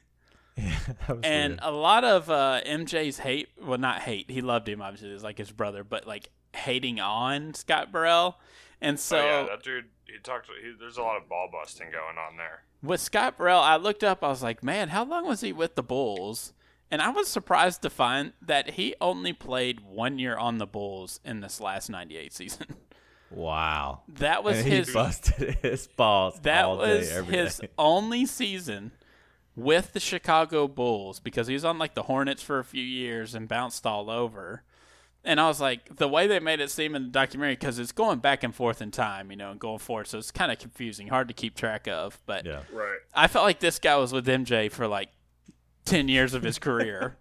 [1.08, 1.60] Yeah, and weird.
[1.64, 3.50] a lot of uh, MJ's hate.
[3.62, 4.30] Well, not hate.
[4.30, 5.10] He loved him obviously.
[5.10, 8.38] It was like his brother, but like hating on Scott Burrell.
[8.82, 9.86] And so oh, yeah, that dude.
[10.06, 10.48] He talked.
[10.48, 12.64] He, there's a lot of ball busting going on there.
[12.84, 14.24] with Scott Burrell, I looked up.
[14.24, 16.54] I was like, man, how long was he with the Bulls?
[16.90, 21.22] And I was surprised to find that he only played one year on the Bulls
[21.24, 22.66] in this last '98 season.
[23.32, 24.02] wow.
[24.10, 24.88] That was and his.
[24.90, 27.70] he busted his balls That all was day, every his day.
[27.78, 28.92] only season
[29.56, 33.36] with the Chicago Bulls because he was on like the Hornets for a few years
[33.36, 34.64] and bounced all over.
[35.24, 37.92] And I was like, the way they made it seem in the documentary, because it's
[37.92, 40.58] going back and forth in time, you know, and going forward, so it's kind of
[40.58, 42.20] confusing, hard to keep track of.
[42.26, 42.62] But Yeah.
[42.74, 42.98] Right.
[43.14, 45.10] I felt like this guy was with MJ for like
[45.86, 47.18] 10 years of his career.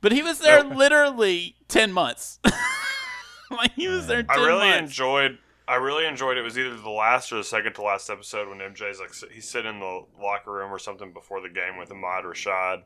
[0.00, 2.38] but he was there literally 10 months.
[3.50, 4.92] like he was there 10 I really months.
[4.92, 5.38] enjoyed.
[5.70, 6.40] I really enjoyed it.
[6.40, 6.44] It.
[6.44, 9.74] Was either the last or the second to last episode when MJ's like he's sitting
[9.74, 12.82] in the locker room or something before the game with Ahmad Rashad,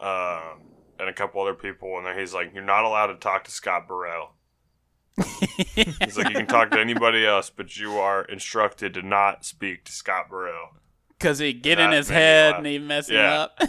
[0.00, 0.62] um,
[0.98, 3.50] and a couple other people, and then he's like, "You're not allowed to talk to
[3.50, 4.32] Scott Burrell."
[5.74, 9.84] He's like, "You can talk to anybody else, but you are instructed to not speak
[9.84, 10.70] to Scott Burrell."
[11.18, 13.42] Because he'd get in his head and he'd mess Yeah.
[13.42, 13.58] up.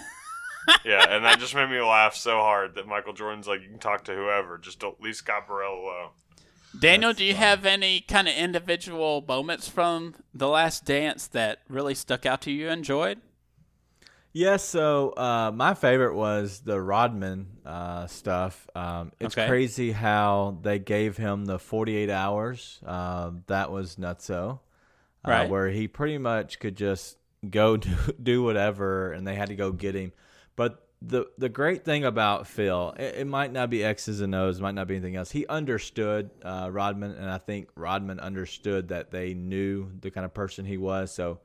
[0.86, 3.80] Yeah, and that just made me laugh so hard that Michael Jordan's like, "You can
[3.80, 6.10] talk to whoever, just don't leave Scott Burrell alone."
[6.78, 7.36] Daniel, That's do you fun.
[7.36, 12.52] have any kind of individual moments from The Last Dance that really stuck out to
[12.52, 13.22] you and enjoyed?
[14.36, 18.68] Yes, so uh, my favorite was the Rodman uh, stuff.
[18.74, 19.36] Um, it's Okay.
[19.36, 22.80] crazy how they gave him the 48 hours.
[22.84, 24.60] Uh, that was nutso.
[25.26, 25.46] Uh, Right.
[25.46, 27.18] Where he pretty much could just
[27.50, 30.14] go do, do whatever, and they had to go get him.
[30.56, 34.62] But the the great thing about Phil, it, it might not be X's and O's,
[34.62, 35.30] might not be anything else.
[35.30, 40.34] He understood uh, Rodman, and I think Rodman understood that they knew the kind of
[40.34, 41.14] person he was.
[41.14, 41.40] So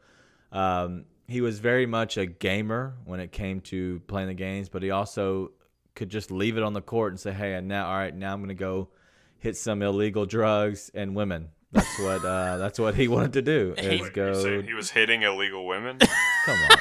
[0.53, 4.83] um, he was very much a gamer when it came to playing the games, but
[4.83, 5.51] he also
[5.95, 8.33] could just leave it on the court and say, "Hey, and now, all right, now
[8.33, 8.89] I'm going to go
[9.39, 13.75] hit some illegal drugs and women." That's what uh, that's what he wanted to do.
[13.77, 15.99] Is go, he was hitting illegal women?
[16.45, 16.79] come on.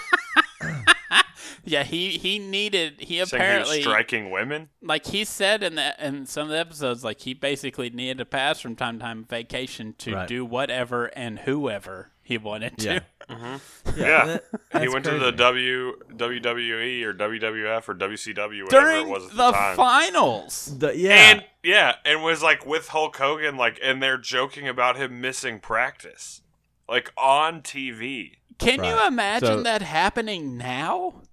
[1.69, 4.69] Yeah, he he needed he saying he was apparently striking women?
[4.81, 8.25] like he said in the in some of the episodes like he basically needed to
[8.25, 10.27] pass from time to time vacation to Right.
[10.27, 12.85] do whatever and whoever he wanted to.
[12.93, 12.99] Yeah.
[13.27, 13.99] Mm-hmm.
[13.99, 14.25] Yeah.
[14.25, 15.35] that- he that's went to the crazy.
[15.35, 19.75] W WWE or WWF or WCW, whatever During it was at the the, time.
[19.75, 20.73] finals.
[20.77, 24.95] The, yeah, And yeah, and was like with Hulk Hogan, like, and they're joking about
[24.95, 26.41] him missing practice,
[26.87, 28.35] like on TV.
[28.59, 31.23] Can you imagine So- that happening now?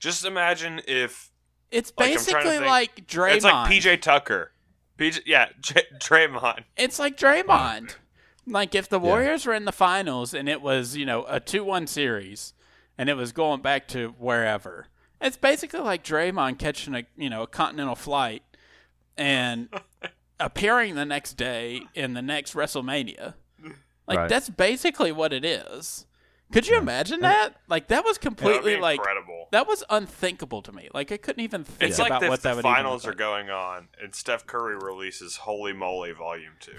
[0.00, 1.30] Just imagine if
[1.70, 2.66] It's Like, I'm basically think.
[2.66, 3.34] like Draymond.
[3.36, 4.50] it's like PJ Tucker,
[4.98, 6.64] PJ, yeah, J- Draymond.
[6.76, 7.94] It's like Draymond.
[8.46, 9.06] Like if the Yeah.
[9.06, 12.54] Warriors were in the finals and it was, you know, a 2-1 series
[12.98, 14.86] and it was going back to wherever.
[15.20, 18.42] It's basically like Draymond catching a, you know, a continental flight
[19.16, 19.68] and
[20.40, 23.34] appearing the next day in the next WrestleMania.
[24.08, 24.28] Like Right.
[24.28, 26.06] that's basically what it is.
[26.52, 27.54] Could you imagine that?
[27.68, 29.48] Like that was completely be like incredible.
[29.52, 30.88] that was unthinkable to me.
[30.92, 33.10] Like I couldn't even think It's about like what if that the would finals are
[33.10, 36.72] even going on and Steph Curry releases Holey Moley Volume Two.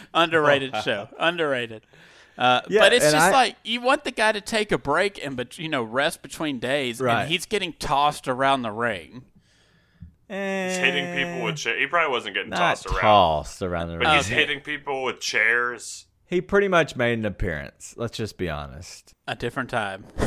[0.14, 1.08] underrated show.
[1.18, 1.82] Underrated.
[2.36, 4.78] Uh, Yeah, but it's and just I- like you want the guy to take a
[4.78, 7.22] break and but you know rest between days, Right.
[7.22, 9.24] and he's getting tossed around the ring.
[10.28, 11.78] He's hitting people with chairs.
[11.78, 14.16] He probably wasn't getting not tossed around, tossed around the but ring.
[14.16, 16.06] he's hitting people with chairs.
[16.34, 17.94] He pretty much made an appearance.
[17.96, 19.14] Let's just be honest.
[19.28, 20.04] A different time.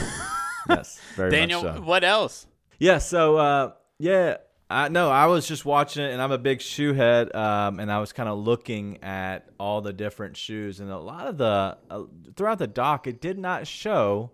[0.70, 1.82] Yes, very Daniel, much so.
[1.82, 2.46] what else?
[2.78, 4.36] Yeah, so uh, yeah,
[4.70, 7.90] I no, I was just watching it, and I'm a big shoe head, um, and
[7.90, 11.78] I was kind of looking at all the different shoes, and a lot of the
[11.90, 12.04] uh,
[12.36, 14.32] throughout the doc, it did not show,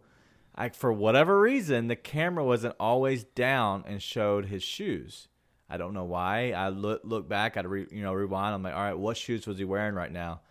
[0.57, 5.27] like for whatever reason, the camera wasn't always down and showed his shoes.
[5.69, 6.51] I don't know why.
[6.53, 8.55] I look look back, I'd re, you know rewind.
[8.55, 10.41] I'm like, all right, what shoes was he wearing right now?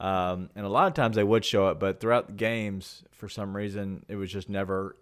[0.00, 3.28] Um, and a lot of times they would show it, but throughout the games, for
[3.28, 4.96] some reason, it was just never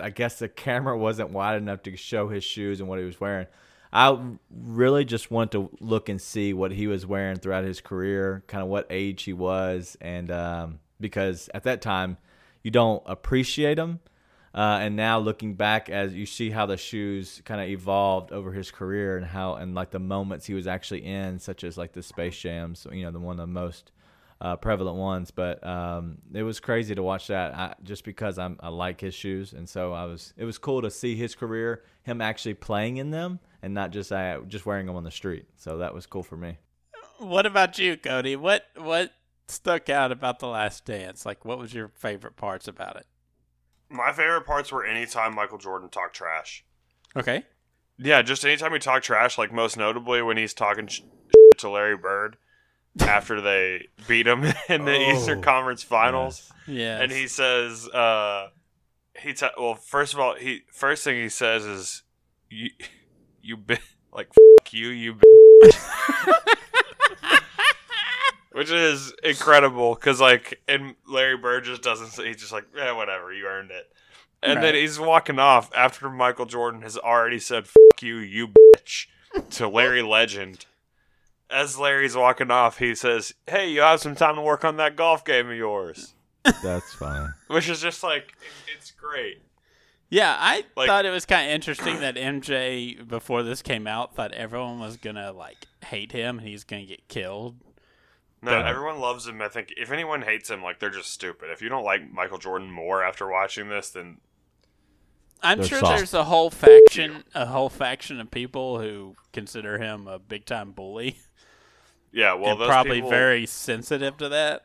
[0.00, 3.20] I guess the camera wasn't wide enough to show his shoes and what he was
[3.20, 3.46] wearing.
[3.92, 4.18] I
[4.50, 8.62] really just want to look and see what he was wearing throughout his career, kind
[8.62, 12.18] of what age he was, and um, because at that time
[12.62, 14.00] you don't appreciate him,
[14.54, 18.52] uh, and now looking back as you see how the shoes kind of evolved over
[18.52, 21.92] his career and how and like the moments he was actually in, such as like
[21.92, 23.92] the Space Jams, you know, the one of the most
[24.40, 25.30] uh, prevalent ones.
[25.30, 29.14] But um, it was crazy to watch that I, just because I'm, I like his
[29.14, 30.32] shoes, and so I was.
[30.36, 34.12] It was cool to see his career, him actually playing in them, and not just
[34.12, 35.46] uh, just wearing them on the street.
[35.56, 36.58] So that was cool for me.
[37.18, 38.36] What about you, Cody?
[38.36, 39.12] What what
[39.48, 41.24] stuck out about the Last Dance?
[41.24, 43.06] Like, what was your favorite parts about it?
[43.88, 46.64] My favorite parts were anytime Michael Jordan talked trash.
[47.14, 47.44] Okay.
[47.98, 51.02] Yeah, just anytime he talked trash, like most notably when he's talking sh-
[51.58, 52.36] to Larry Bird
[53.00, 57.00] after they beat him in the Oh, Eastern Conference Finals, Yeah.
[57.00, 58.48] and he says, uh,
[59.20, 62.02] he ta- well, first of all, he first thing he says is,
[62.50, 62.70] "You,
[63.42, 63.78] you bi-
[64.12, 65.70] like fuck you, you." Bi-.
[68.52, 72.08] Which is incredible because, like, and Larry Bird just doesn't.
[72.12, 73.84] say He's just like, yeah, whatever, you earned it.
[74.42, 79.06] And then he's walking off after Michael Jordan has already said "fuck you, you bitch"
[79.50, 80.64] to Larry Legend.
[81.50, 84.96] As Larry's walking off, he says, "Hey, you have some time to work on that
[84.96, 86.14] golf game of yours,"
[86.62, 87.28] That's funny.
[87.48, 88.34] which is just like
[88.76, 89.42] it's great.
[90.08, 94.14] Yeah, I Like- thought it was kind of interesting that MJ before this came out
[94.14, 97.56] thought everyone was gonna like hate him and he's gonna get killed.
[98.42, 99.40] No, But- everyone loves him.
[99.42, 101.50] I think if anyone hates him, like they're just stupid.
[101.50, 104.20] If you don't like Michael Jordan more after watching this, then
[105.42, 105.96] I'm sure soft.
[105.96, 110.72] there's a whole faction, a whole faction of people who consider him a big time
[110.72, 111.18] bully
[112.16, 114.62] yeah, well, probably people, very sensitive to that.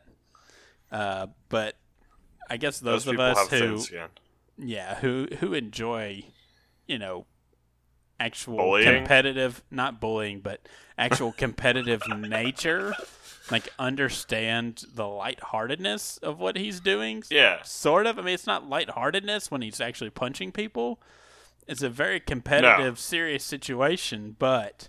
[0.89, 1.75] Uh, but
[2.49, 4.07] I guess those, those, of us who, thin skin.
[4.57, 6.23] yeah, who who enjoy,
[6.87, 7.25] you know,
[8.21, 8.95] actual Bullying?
[8.95, 10.65] competitive, not bullying, but
[10.97, 12.95] actual competitive nature,
[13.51, 17.21] like understand the lightheartedness of what he's doing.
[17.29, 18.17] Yeah, Sort of.
[18.17, 21.01] I mean, it's not lightheartedness when he's actually punching people.
[21.67, 24.87] It's a very competitive, serious situation, but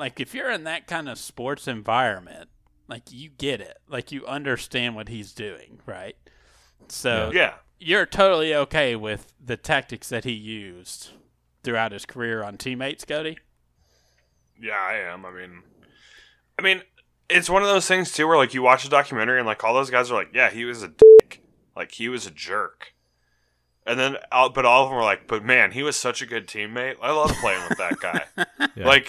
[0.00, 2.48] like if you're in that kind of sports environment,
[2.88, 3.78] like you get it.
[3.88, 6.16] Like you understand what he's doing, right?
[6.88, 7.54] So yeah.
[7.78, 11.10] you're totally okay with the tactics that he used
[11.62, 13.38] throughout his career on teammates, Cody?
[14.60, 15.24] Yeah, I am.
[15.24, 15.62] I mean,
[16.58, 16.82] I mean,
[17.28, 19.74] it's one of those things too, where like you watch a documentary and like all
[19.74, 21.42] those guys are like, yeah, he was a dick,
[21.76, 22.94] like he was a jerk,
[23.86, 26.26] and then, uh, but all of them were like, but man, he was such a
[26.26, 26.96] good teammate.
[27.00, 28.24] I love playing with that guy.
[28.76, 28.86] Yeah.
[28.86, 29.08] Like,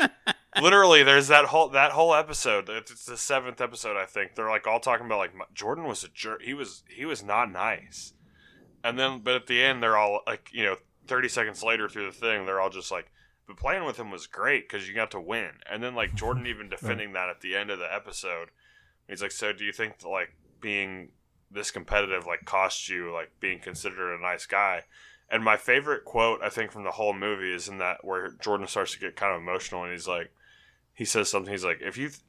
[0.60, 2.70] literally, there's that whole that whole episode.
[2.70, 4.36] It's the seventh episode, I think.
[4.36, 6.42] They're like all talking about like Jordan was a jerk.
[6.42, 8.14] He was he was not nice.
[8.84, 10.76] And then, but at the end, they're all like, you know,
[11.08, 13.12] 30 seconds later through the thing, they're all just like,
[13.48, 15.52] but playing with him was great because you got to win.
[15.70, 18.50] And then, like, Jordan even defending that at the end of the episode,
[19.08, 21.10] he's like, so do you think that, like, being
[21.50, 24.84] this competitive, like, cost you, like, being considered a nice guy?
[25.30, 28.68] And my favorite quote, I think, from the whole movie is in that where Jordan
[28.68, 30.32] starts to get kind of emotional and he's like,
[30.94, 32.10] he says something, he's like, if you.
[32.10, 32.20] Th-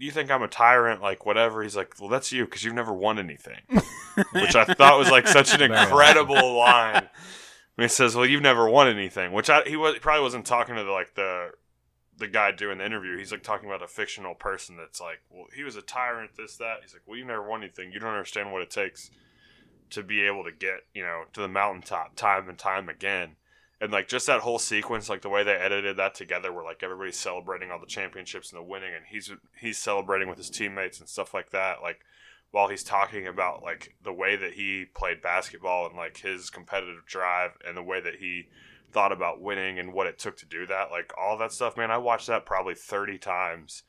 [0.00, 1.60] you think I'm a tyrant, like whatever?
[1.60, 3.58] He's like, well, that's you because you've never won anything,
[4.32, 7.08] which I thought was like such an incredible line.
[7.78, 10.46] And he says, "Well, you've never won anything," which I, he was he probably wasn't
[10.46, 11.50] talking to the, like the
[12.16, 13.16] the guy doing the interview.
[13.16, 16.56] He's like talking about a fictional person that's like, "Well, he was a tyrant, this
[16.56, 17.92] that." He's like, "Well, you never won anything.
[17.92, 19.12] You don't understand what it takes
[19.90, 23.36] to be able to get you know to the mountaintop time and time again."
[23.80, 26.82] And like just that whole sequence, like the way they edited that together, where like
[26.82, 30.98] everybody's celebrating all the championships and the winning, and he's he's celebrating with his teammates
[30.98, 31.80] and stuff like that.
[31.80, 32.00] Like
[32.50, 37.04] while he's talking about like the way that he played basketball and like his competitive
[37.06, 38.46] drive and the way that he
[38.90, 41.90] thought about winning and what it took to do that like all that stuff man
[41.90, 43.82] i watched that probably 30 times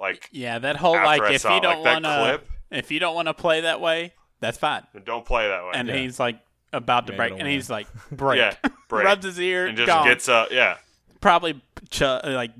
[0.00, 1.62] like Yeah, that whole like if saw you it.
[1.62, 2.40] don't want to
[2.70, 4.82] if you don't want to play that way, that's fine.
[4.92, 5.96] then don't play that way And Yeah.
[5.96, 6.40] he's like
[6.72, 7.50] about to break, and win.
[7.52, 8.54] he's like break, yeah
[8.88, 10.06] break rubs his ear, and just gone.
[10.06, 10.76] gets up yeah
[11.20, 12.52] probably ch- like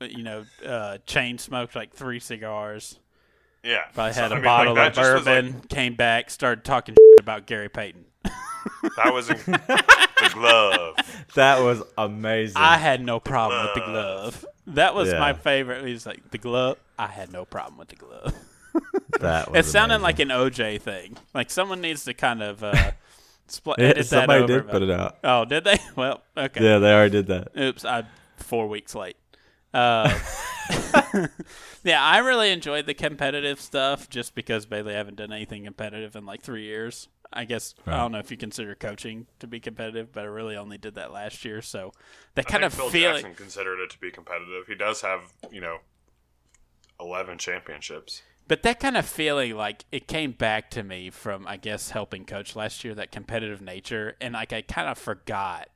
[0.00, 2.98] you know uh, chain smoked like three cigars.
[3.62, 5.60] yeah Probably So, had I a mean, bottle like, of that just was, like, bourbon.
[5.68, 8.04] came back, started talking about Gary Payton.
[8.96, 10.96] that was in the glove
[11.36, 12.56] That was amazing.
[12.56, 14.40] I had no problem with the glove.
[14.42, 14.46] glove.
[14.76, 15.18] That was Yeah.
[15.20, 15.84] my favorite.
[15.86, 16.78] He's like the glove.
[16.98, 18.34] I had no problem with the glove.
[19.20, 20.02] that was It sounded amazing.
[20.02, 21.16] like an OJ thing.
[21.34, 22.92] Like someone needs to kind of uh,
[23.48, 24.60] spl- Yeah, edit that somebody over.
[24.60, 25.18] did put it out.
[25.24, 25.78] Oh, did they?
[25.96, 26.62] Well, okay.
[26.64, 27.48] Yeah, they already did that.
[27.58, 29.16] Oops, I'm four weeks late.
[29.74, 30.18] Uh,
[31.84, 36.26] yeah, I really enjoyed the competitive stuff just because Bailey haven't done anything competitive in
[36.26, 37.08] like three years.
[37.32, 40.54] I guess I don't know if you consider coaching to be competitive, but I really
[40.56, 41.62] only did that last year.
[41.62, 41.92] So
[42.34, 43.14] that I kind think of Phil feeling.
[43.22, 45.78] Jackson considered it to be competitive he does have you know
[47.00, 51.56] 11 championships But that kind of feeling, like it came back to me from, I
[51.56, 52.94] guess, helping coach last year.
[52.94, 55.68] That competitive nature, and like I kind of forgot,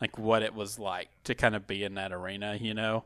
[0.00, 3.04] like what it was like to kind of be in that arena, you know.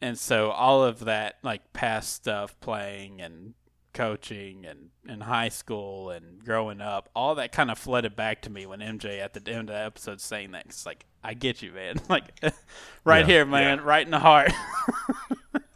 [0.00, 3.52] And so all of that, like past stuff, playing and
[3.92, 8.48] coaching and in high school and growing up, all that kind of flooded back to
[8.50, 10.64] me when MJ at the end of the episode saying that.
[10.66, 11.96] It's like, I get you, man.
[12.08, 12.30] Like,
[13.04, 13.26] right Yeah.
[13.26, 13.84] here, man, Yeah.
[13.84, 14.52] right in the heart.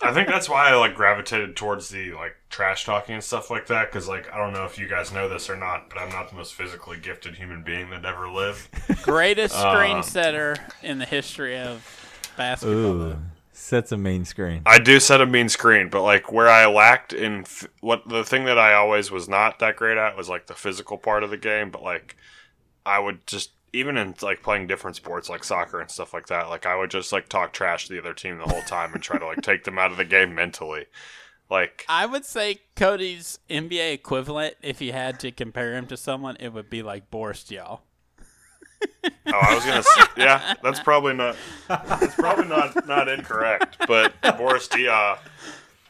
[0.05, 3.67] I think that's why I like gravitated towards the like trash talking and stuff like
[3.69, 6.11] that because like I don't know if you guys know this or not, but I'm
[6.11, 8.69] not the most physically gifted human being that ever lived.
[9.03, 12.77] Greatest um, screen setter in the history of basketball.
[12.77, 13.17] Ooh,
[13.53, 14.61] sets a mean screen.
[14.67, 18.25] I do set a mean screen, but like where I lacked in f- what the
[18.25, 21.31] thing that I always was not that great at was like the physical part of
[21.31, 21.71] the game.
[21.71, 22.17] But like
[22.85, 26.49] I would just even in like playing different sports like soccer and stuff like that,
[26.49, 29.03] like I would just like talk trash to the other team the whole time and
[29.03, 30.87] try to like take them out of the game mentally.
[31.51, 36.37] Like I would say Cody's NBA equivalent, if you had to compare him to someone,
[36.41, 37.81] it would be like Boris Diaw.
[39.05, 41.37] oh, I was gonna say, yeah, that's probably not
[41.68, 43.77] that's probably not not incorrect.
[43.87, 45.18] But Boris Diaw,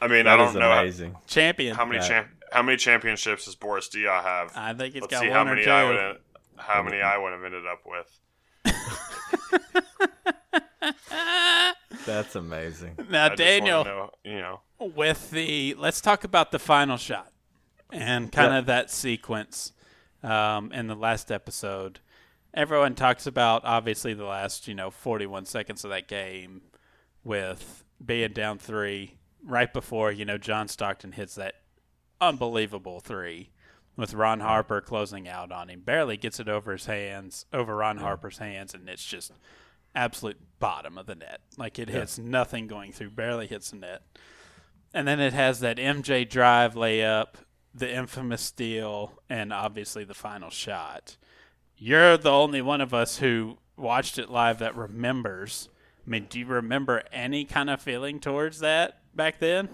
[0.01, 1.15] I mean, I don't is know how, amazing.
[1.27, 1.75] Champion.
[1.75, 2.07] how many Right.
[2.07, 4.51] champ how many championships does Boris Diaw have?
[4.55, 5.69] I think he's Let's got see one how or two.
[5.69, 6.17] I would
[6.57, 8.19] how many I would have ended up with.
[12.05, 12.97] That's amazing.
[13.09, 17.31] now, I Daniel, know, you know, with the let's talk about the final shot
[17.91, 18.59] and kind Yeah.
[18.59, 19.71] of that sequence
[20.23, 21.99] um, in the last episode.
[22.53, 26.61] Everyone talks about obviously the last you know 41 seconds of that game
[27.23, 31.55] with being down three right before you know John Stockton hits that
[32.21, 33.49] unbelievable three
[33.95, 35.81] with Ron Harper closing out on him.
[35.81, 39.31] Barely gets it over his hands, over Ron Harper's hands, and it's just
[39.95, 41.41] absolute bottom of the net.
[41.57, 44.01] Like it hits nothing going through, barely hits the net.
[44.93, 47.35] And then it has that MJ drive layup,
[47.73, 51.17] the infamous steal, and obviously the final shot.
[51.77, 55.67] You're the only one of us who watched it live that remembers.
[56.05, 59.67] I mean, do you remember any kind of feeling towards that back then?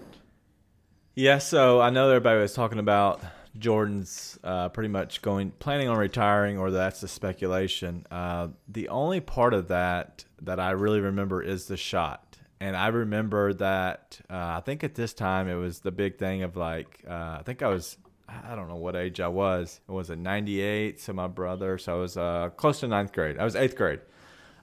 [1.14, 3.20] Yeah, so I know everybody was talking about
[3.58, 8.06] Jordan's uh, pretty much going planning on retiring, or that's the speculation.
[8.10, 12.88] Uh, the only part of that that I really remember is the shot, and I
[12.88, 17.04] remember that uh, I think at this time it was the big thing of like
[17.08, 17.96] uh, I think I was
[18.28, 19.80] I don't know what age I was.
[19.88, 23.38] It was at '98, so my brother, so I was uh, close to ninth grade.
[23.38, 24.00] I was eighth grade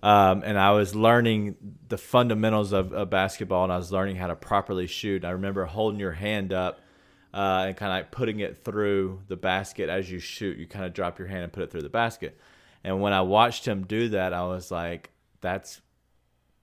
[0.02, 1.58] um, and I was learning
[1.90, 5.26] the fundamentals of, of basketball, and I was learning how to properly shoot.
[5.26, 6.80] I remember holding your hand up
[7.34, 10.58] uh, and kind of like putting it through the basket as you shoot.
[10.58, 12.38] You kind of drop your hand and put it through the basket.
[12.84, 15.12] And when I watched him do that, I was like,
[15.42, 15.82] "That's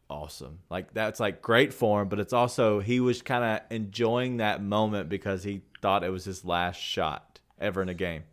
[0.09, 0.61] awesome!
[0.71, 2.09] Like that's like great form.
[2.09, 6.25] But it's also he was kind of enjoying that moment because he thought it was
[6.25, 8.25] his last shot ever in a game.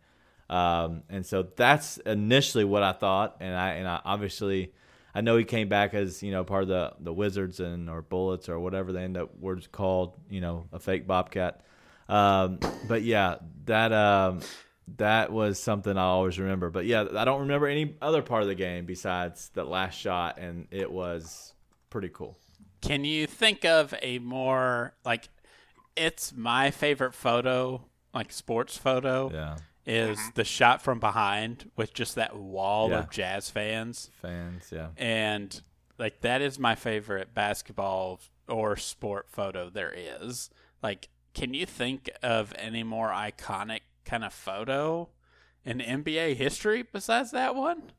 [0.50, 4.72] Um, and so that's initially what I thought, and I and I obviously
[5.14, 8.02] I know he came back as you know part of the the Wizards and or
[8.02, 11.60] Bullets or whatever they end up words called, you know, a fake Bobcat.
[12.08, 13.36] Um, but yeah,
[13.66, 14.40] that um,
[14.96, 16.70] that was something I always remember.
[16.70, 20.38] But yeah, I don't remember any other part of the game besides that last shot,
[20.38, 21.54] and it was
[21.90, 22.38] pretty cool.
[22.82, 25.28] Can you think of a more like
[25.96, 27.82] it's my favorite photo,
[28.12, 32.98] like sports photo, Yeah, is the shot from behind with just that wall Yeah.
[32.98, 34.10] of jazz fans.
[34.20, 34.88] fans, yeah.
[34.98, 35.58] And
[35.98, 40.50] like that is my favorite basketball or sport photo there is.
[40.82, 45.08] Like, can you think of any more iconic kind of photo
[45.64, 47.90] in NBA history besides that one?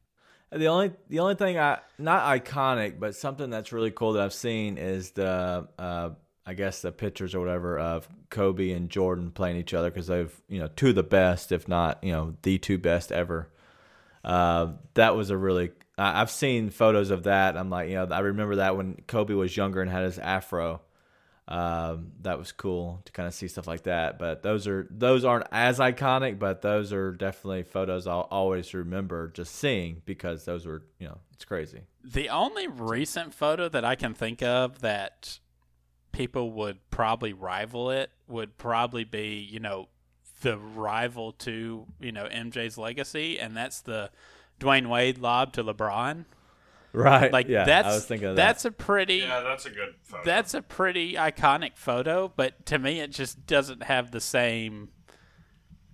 [0.52, 4.34] The only the only thing I not iconic, but something that's really cool that I've
[4.34, 6.12] seen is the uh,
[6.46, 10.34] I guess the pictures or whatever of Kobe and Jordan playing each other because they've
[10.48, 13.50] you know two of the best, if not you know the two best ever.
[14.24, 17.58] Uh, that was a really I've seen photos of that.
[17.58, 20.82] I'm like you know I remember that when Kobe was younger and had his afro.
[21.48, 24.18] Um, that was cool to kind of see stuff like that.
[24.18, 29.28] But those are those aren't as iconic, but those are definitely photos I'll always remember
[29.30, 31.82] just seeing because those were you know it's crazy.
[32.04, 35.40] The only recent photo that I can think of that
[36.12, 39.90] people would probably rival it would probably be, you know,
[40.42, 44.10] the rival to, you know, MJ's legacy, and that's the
[44.60, 46.26] Dwyane Wade lob to LeBron.
[46.96, 47.32] Right.
[47.32, 48.48] Like yeah, that's I was thinking of that.
[48.48, 50.24] that's a pretty yeah, that's a good photo.
[50.24, 54.90] that's a pretty iconic photo, but to me it just doesn't have the same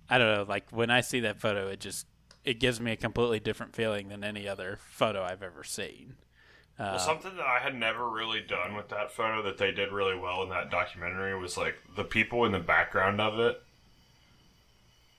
[0.08, 2.06] I don't know, like when I see that photo it just
[2.44, 6.16] it gives me a completely different feeling than any other photo I've ever seen.
[6.78, 9.92] Uh, well, something that I had never really done with that photo that they did
[9.92, 13.62] really well in that documentary was like the people in the background of it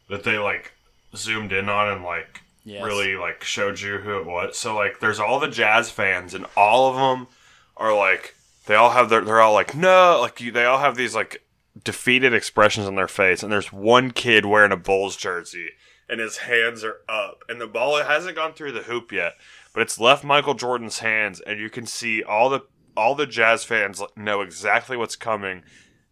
[0.09, 0.73] that they like
[1.15, 2.83] zoomed in on and like Yes.
[2.83, 4.57] really like showed you who it was.
[4.57, 7.27] So like there's all the jazz fans and all of them
[7.75, 8.35] are like
[8.67, 11.43] they all have their they're all like no like you, they all have these like
[11.83, 15.69] defeated expressions on their face, and there's one kid wearing a Bulls jersey,
[16.07, 19.33] and his hands are up, and the ball hasn't gone through the hoop yet,
[19.73, 22.61] but it's left Michael Jordan's hands, and you can see all the
[22.95, 25.63] all the Jazz fans know exactly what's coming,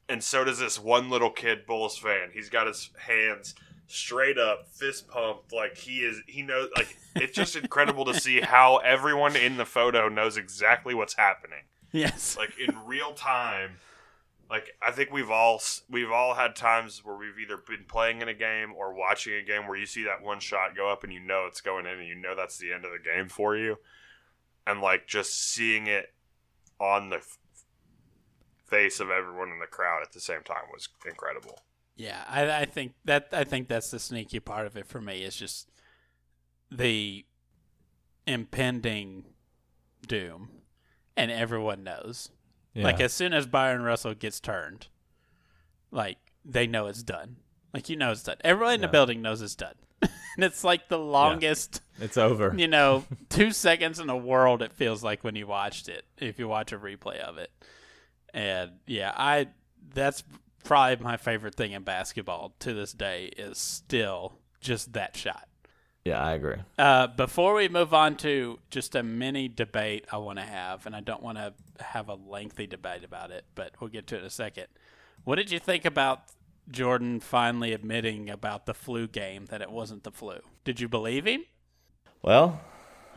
[0.09, 2.29] and so does this one little kid Bulls fan.
[2.33, 3.53] He's got his hands
[3.91, 6.21] straight up, fist pumped, like he is.
[6.27, 6.69] He knows.
[6.75, 11.59] Like it's just incredible to see how everyone in the photo knows exactly what's happening
[11.91, 12.37] Yes.
[12.37, 13.71] like in real time
[14.49, 18.29] like i think we've all we've all had times where we've either been playing in
[18.29, 21.11] a game or watching a game where you see that one shot go up and
[21.11, 23.57] you know it's going in and you know that's the end of the game for
[23.57, 23.77] you
[24.65, 26.13] and like just seeing it
[26.79, 27.37] on the f-
[28.65, 31.59] face of everyone in the crowd at the same time was incredible
[31.95, 35.23] Yeah, I, I think that I think that's the sneaky part of it for me
[35.23, 35.69] is just
[36.71, 37.25] the
[38.25, 39.25] impending
[40.07, 40.49] doom,
[41.15, 42.31] and everyone knows.
[42.73, 42.85] Yeah.
[42.85, 44.87] Like as soon as Byron Russell gets turned,
[45.91, 47.37] like they know it's done.
[47.73, 48.37] Like you know it's done.
[48.43, 52.53] Everyone in the building knows it's done, and it's like the longest, it's over.
[52.57, 54.61] you know, two seconds in the world.
[54.61, 57.51] It feels like when you watched it, if you watch a replay of it.
[58.33, 59.47] And yeah, I
[59.93, 60.23] that's
[60.63, 65.47] probably my favorite thing in basketball to this day is still just that shot.
[66.03, 66.55] Yeah, I agree.
[66.79, 70.95] Uh, before we move on to just a mini debate I want to have, and
[70.95, 74.19] I don't want to have a lengthy debate about it, but we'll get to it
[74.19, 74.67] in a second.
[75.23, 76.23] What did you think about
[76.69, 80.39] Jordan finally admitting about the flu game that it wasn't the flu?
[80.63, 81.45] Did you believe him?
[82.23, 82.61] Well,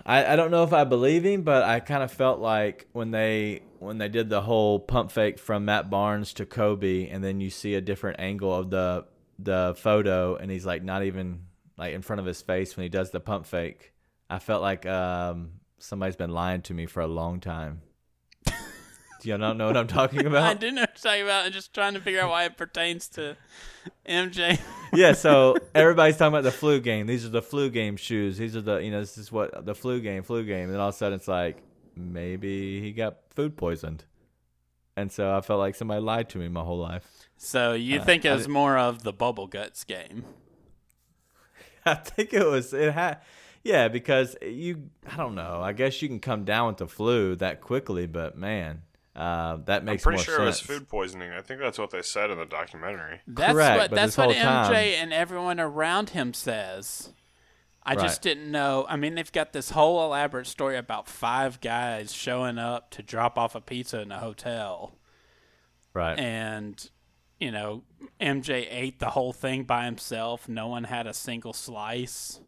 [0.07, 3.11] I, I don't know if I believe him, but I kind of felt like when
[3.11, 7.41] they when they did the whole pump fake from Matt Barnes to Kobe, and then
[7.41, 9.07] you see a different angle of the
[9.39, 11.47] the photo, and he's like not even
[11.77, 13.93] like in front of his face when he does the pump fake.
[14.29, 17.83] I felt like um, somebody's been lying to me for a long time.
[19.25, 20.43] Do y'all not know what I'm talking about?
[20.43, 21.47] I do know what you're talking about.
[21.47, 23.39] I'm just trying to figure out why it pertains to
[24.07, 24.61] MJ.
[24.95, 27.07] Yeah, so everybody's talking about the flu game.
[27.07, 28.39] These are the flu game shoes.
[28.39, 30.65] These are the you know this is what the flu game, flu game.
[30.65, 31.63] And then all of a sudden it's like
[31.97, 34.05] maybe he got food poisoned,
[34.97, 37.29] and so I felt like somebody lied to me my whole life.
[37.37, 40.25] So you Uh, think it was more of the bubble guts game?
[41.87, 43.19] I think it was it had
[43.63, 45.61] yeah because you I don't know.
[45.63, 48.83] I guess you can come down with the flu that quickly, but man,
[49.17, 51.91] uh, that i'm makes pretty more sure it was food poisoning i think that's what
[51.91, 55.13] they said in the documentary That's Correct, what but that's what whole time- MJ and
[55.13, 57.13] everyone around him says.
[57.87, 58.87] I just didn't know.
[58.89, 63.37] I mean, they've got this whole elaborate story about five guys showing up to drop
[63.37, 64.97] off a pizza in a hotel,
[65.93, 66.19] Right.
[66.19, 66.91] and
[67.39, 67.83] you know,
[68.19, 70.49] MJ ate the whole thing by himself.
[70.49, 72.41] No one had a single slice.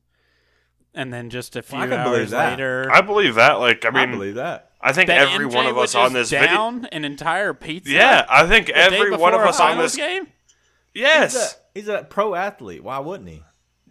[0.95, 2.51] And then just a few Well, I believe hours that.
[2.53, 4.71] later, i believe that like i mean, I mean believe that.
[4.89, 7.53] I think that every MJ one of us on just this video down an entire
[7.55, 7.91] pizza.
[7.91, 10.29] yeah i think every one of us on finals this game.
[10.95, 11.33] yes
[11.75, 12.83] He's a, he's a pro athlete.
[12.85, 13.43] Why wouldn't he?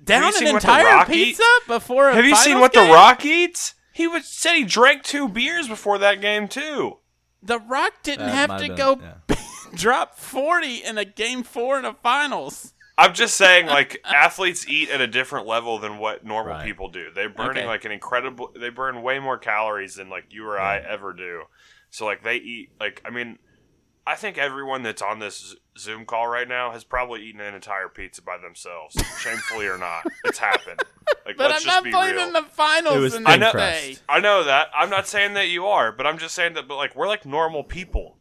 [0.03, 1.67] down an seen what The entire pizza eats?
[1.67, 2.87] before a Have you seen what game?
[2.87, 3.73] The Rock eats?
[3.91, 6.97] He was said he drank two beers before that game too.
[7.41, 9.35] The Rock didn't That have to go yeah.
[9.75, 12.73] drop 40 in a game four in a finals.
[12.97, 16.65] I'm just saying, like athletes eat at a different level than what normal Right.
[16.65, 17.07] people do.
[17.13, 17.65] They're burning Okay.
[17.67, 18.51] like an incredible.
[18.57, 21.43] They burn way more calories than like you or I ever do.
[21.89, 23.37] So like they eat like I mean,
[24.07, 27.89] I think everyone that's on this Zoom call right now has probably eaten an entire
[27.89, 30.05] pizza by themselves, shamefully or not.
[30.23, 30.79] It's happened.
[31.25, 32.27] Like But let's I'm just not be playing real.
[32.27, 33.83] in the finals It was in thin that crust.
[33.83, 33.97] day.
[34.07, 34.67] I know that.
[34.77, 36.67] I'm not saying that you are, but I'm just saying that.
[36.67, 38.19] But like, we're like normal people.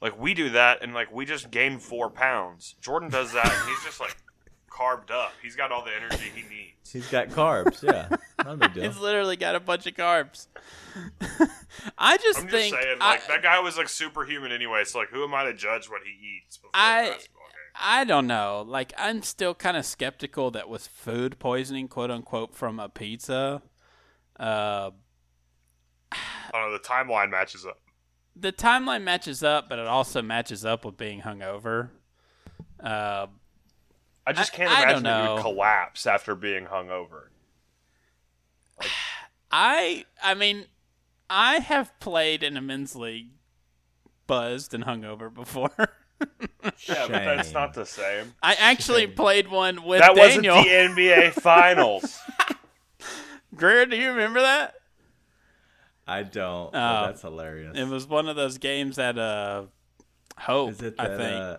[0.00, 2.74] Like we do that, and like we just gain four pounds.
[2.80, 4.16] Jordan does that, and he's just like
[4.70, 5.32] carved up.
[5.42, 6.90] He's got all the energy he needs.
[6.90, 7.82] He's got carbs.
[7.82, 8.08] Yeah,
[8.44, 8.82] not a big deal.
[8.90, 10.46] He's literally got a bunch of carbs.
[11.98, 14.84] I just I'm just think saying, I, like that guy was like superhuman anyway.
[14.84, 17.46] So like, who am I to judge what he eats before I- a basketball game?
[17.82, 18.64] I don't know.
[18.66, 23.62] Like I'm still kind of skeptical that was food poisoning, quote unquote, from a pizza.
[24.38, 24.90] Uh,
[26.12, 26.16] I
[26.52, 26.72] don't know.
[26.72, 27.78] The timeline matches up.
[28.36, 31.90] The timeline matches up, but it also matches up with being hungover.
[32.82, 33.26] Uh,
[34.26, 37.24] I just can't I imagine don't that you would collapse after being hungover.
[39.50, 40.66] I I mean,
[41.28, 43.30] I have played in a men's league,
[44.26, 45.70] buzzed and hungover before.
[46.86, 48.34] Yeah, but that's not the same.
[48.42, 52.18] I actually played one with That wasn't the NBA Finals.
[53.56, 54.74] Greer, do you remember that?
[56.10, 56.72] I don't.
[56.72, 57.06] but Oh.
[57.06, 57.76] that's hilarious.
[57.76, 59.64] It was one of those games at uh,
[60.38, 61.16] Hope, Is it I that?
[61.18, 61.34] think.
[61.40, 61.56] Uh,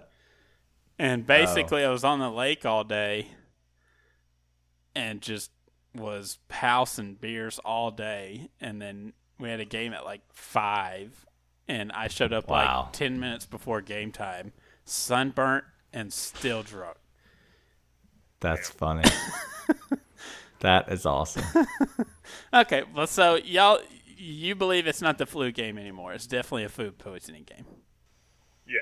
[1.00, 3.28] And basically, I was on the lake all day
[4.96, 5.52] and just
[5.96, 8.50] was housing beers all day.
[8.60, 11.26] And then we had a game at like five,
[11.68, 12.84] and I showed up Wow.
[12.84, 14.54] like ten minutes before game time
[14.86, 16.98] sunburnt, and still drunk.
[18.42, 19.10] That's funny.
[20.60, 21.46] that is awesome.
[22.54, 23.80] Okay, well, so y'all,
[24.22, 26.14] you believe it's not the flu game anymore.
[26.14, 27.66] It's definitely a food poisoning game.
[28.68, 28.76] Yeah.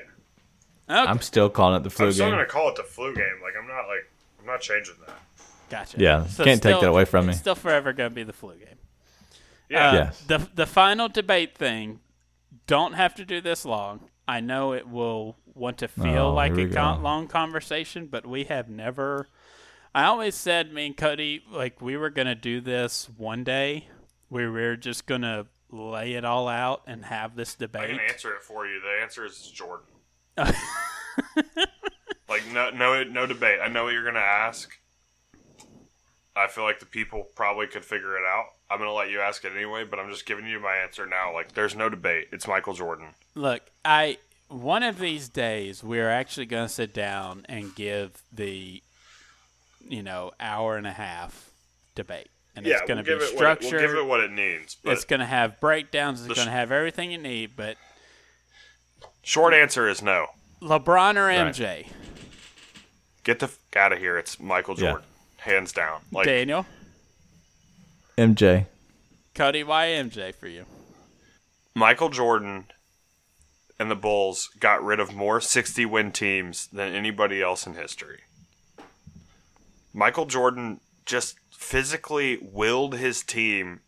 [1.01, 2.33] Okay, I'm still calling it the flu I'm still game.
[2.33, 3.39] gonna call it the flu game.
[3.43, 4.09] Like I'm not like
[4.39, 5.17] I'm not changing that.
[5.69, 5.97] gotcha.
[5.99, 7.31] Yeah, can't take that away from me.
[7.31, 8.77] It's still forever going to be the flu game.
[9.69, 9.89] Yeah.
[9.89, 10.21] Uh, Yes.
[10.27, 11.99] The the final debate thing,
[12.67, 14.01] don't have to do this long.
[14.27, 17.03] I know it will want to feel Oh, like a con- go.
[17.03, 19.27] long conversation, but we have never.
[19.93, 23.87] I always said, me and Cody, like we were gonna do this one day.
[24.29, 27.83] We were just gonna lay it all out and have this debate?
[27.83, 28.81] I can answer it for you.
[28.81, 29.85] The answer is Jordan.
[30.37, 30.55] like
[32.53, 33.59] no no no debate.
[33.61, 34.71] I know what you're gonna ask.
[36.35, 38.45] I feel like the people probably could figure it out.
[38.69, 41.33] I'm gonna let you ask it anyway, but I'm just giving you my answer now.
[41.33, 42.27] Like there's no debate.
[42.31, 43.15] It's Michael Jordan.
[43.35, 44.19] Look, I
[44.49, 48.81] one of these days we're actually going to sit down and give the,
[49.87, 51.51] you know, hour and a half
[51.95, 54.31] debate, and it's going to give be it what it, we'll give it what it
[54.31, 54.75] needs.
[54.75, 56.19] But it's going to have breakdowns.
[56.19, 57.51] It's The going sh- to have everything you need.
[57.55, 57.77] But
[59.23, 60.27] short answer is no.
[60.61, 61.37] LeBron or Right.
[61.53, 61.87] MJ,
[63.23, 64.17] Get the f- out of here.
[64.17, 64.91] It's Michael Yeah.
[64.91, 66.01] Jordan, hands down.
[66.11, 66.65] Like Daniel,
[68.17, 68.65] MJ.
[69.35, 70.65] Cody, why MJ for you?
[71.75, 72.65] Michael Jordan
[73.79, 78.21] and the Bulls got rid of more 60 win teams than anybody else in history.
[79.93, 83.81] Michael Jordan just physically willed his team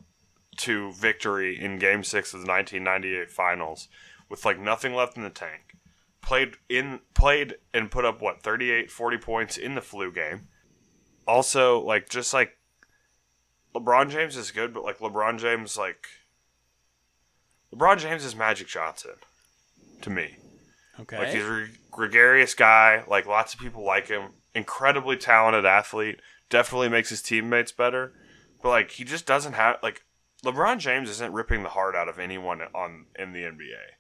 [0.57, 3.87] to victory in game 6 of the 1998 finals
[4.29, 5.77] with like nothing left in the tank.
[6.21, 10.49] Played in played and put up what 38 40 points in the flu game.
[11.25, 12.57] Also like just like
[13.73, 16.07] LeBron James is good but like LeBron James like
[17.73, 19.15] LeBron James is Magic Johnson
[20.01, 20.35] to me.
[20.99, 23.05] Okay, Like he's a gregarious guy.
[23.07, 24.31] Like lots of people like him.
[24.53, 26.19] Incredibly talented athlete.
[26.51, 28.13] Definitely makes his teammates better.
[28.61, 30.03] But like he just doesn't have like
[30.45, 33.95] LeBron James isn't ripping the heart out of anyone on in the NBA.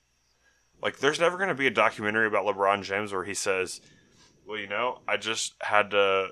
[0.81, 3.81] Like there's never going to be a documentary about LeBron James where he says,
[4.45, 6.29] "Well, you know, I just had to.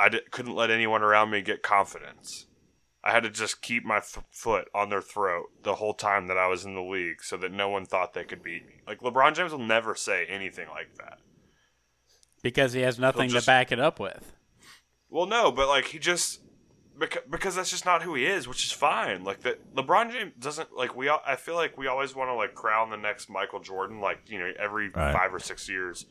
[0.00, 2.46] I couldn't let anyone around me get confidence."
[3.04, 6.38] I had to just keep my th- foot on their throat the whole time that
[6.38, 8.74] I was in the league so that no one thought they could beat me.
[8.86, 11.18] Like LeBron James will never say anything like that.
[12.42, 14.34] Because he has nothing just- to back it up with.
[15.08, 16.40] Well, no, but like he just
[16.98, 19.24] because, because that's just not who he is, which is fine.
[19.24, 22.34] Like that LeBron James doesn't like we all, I feel like we always want to
[22.34, 25.12] like crown the next Michael Jordan like, you know, every Right.
[25.12, 26.06] 5 or 6 years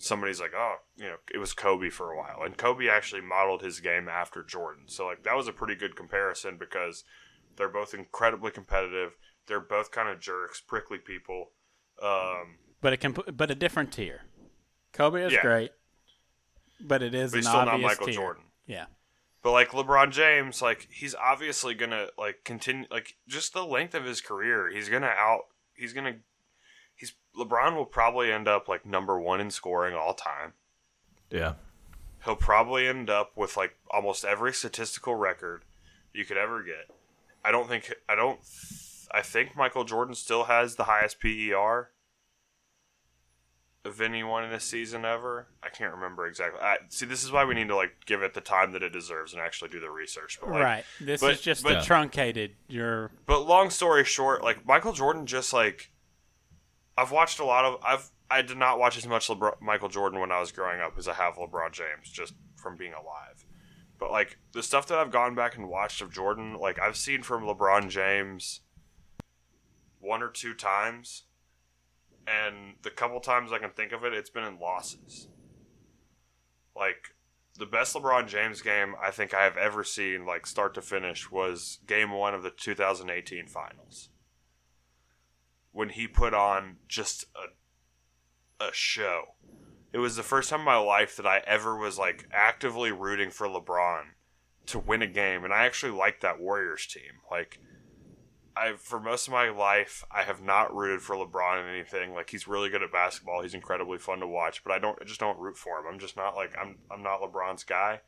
[0.00, 3.62] somebody's like, "Oh, you know, it was Kobe for a while." And Kobe actually modeled
[3.62, 4.84] his game after Jordan.
[4.86, 7.04] So like that was a pretty good comparison because
[7.56, 9.16] they're both incredibly competitive.
[9.46, 11.50] They're both kind of jerks, prickly people.
[12.02, 14.22] Um But it can, but a different tier.
[14.92, 15.42] Kobe is Yeah.
[15.42, 15.72] great,
[16.80, 18.14] but it is but he's an still not Michael tier.
[18.14, 18.44] Jordan.
[18.66, 18.86] Yeah,
[19.42, 24.04] But like LeBron James, like he's obviously gonna like continue like just the length of
[24.04, 25.42] his career, he's gonna out
[25.74, 26.16] he's gonna
[26.94, 30.54] he's LeBron will probably end up like number one in scoring all time.
[31.30, 31.54] Yeah.
[32.24, 35.62] He'll probably end up with like almost every statistical record
[36.12, 36.90] you could ever get.
[37.44, 38.40] I don't think I don't
[39.12, 41.90] I think Michael Jordan still has the highest PER
[43.84, 45.46] of anyone in a season ever.
[45.62, 46.60] I can't remember exactly.
[46.60, 48.92] I, see, this is why we need to like give it the time that it
[48.92, 50.38] deserves and actually do the research.
[50.40, 50.84] But like, right.
[51.00, 52.52] This but- is just but- a truncated.
[52.68, 55.90] Your but long story short, like Michael Jordan, just like
[56.96, 57.80] I've watched a lot of.
[57.84, 60.98] I've I did not watch as much LeBron, Michael Jordan when I was growing up
[60.98, 63.46] as I have LeBron James, just from being alive.
[63.98, 67.22] But like the stuff that I've gone back and watched of Jordan, like I've seen
[67.22, 68.60] from LeBron James
[70.00, 71.24] one or two times,
[72.28, 75.28] and the couple times I can think of it, it's been in losses.
[76.76, 77.14] Like
[77.58, 81.30] the best LeBron James game I think I have ever seen, like start to finish,
[81.30, 84.10] was Game One of the 2018 Finals,
[85.72, 87.48] when he put on just a
[88.60, 89.22] a show.
[89.92, 93.30] It was the first time in my life that I ever was like actively rooting
[93.30, 94.02] for LeBron
[94.66, 97.22] to win a game, and I actually liked that Warriors team.
[97.30, 97.58] Like,
[98.58, 102.12] I for most of my life, I have not rooted for LeBron in anything.
[102.12, 103.42] Like, he's really good at basketball.
[103.42, 105.84] He's incredibly fun to watch, but I don't, I just don't root for him.
[105.90, 108.00] I'm just not like I'm, I'm not LeBron's guy.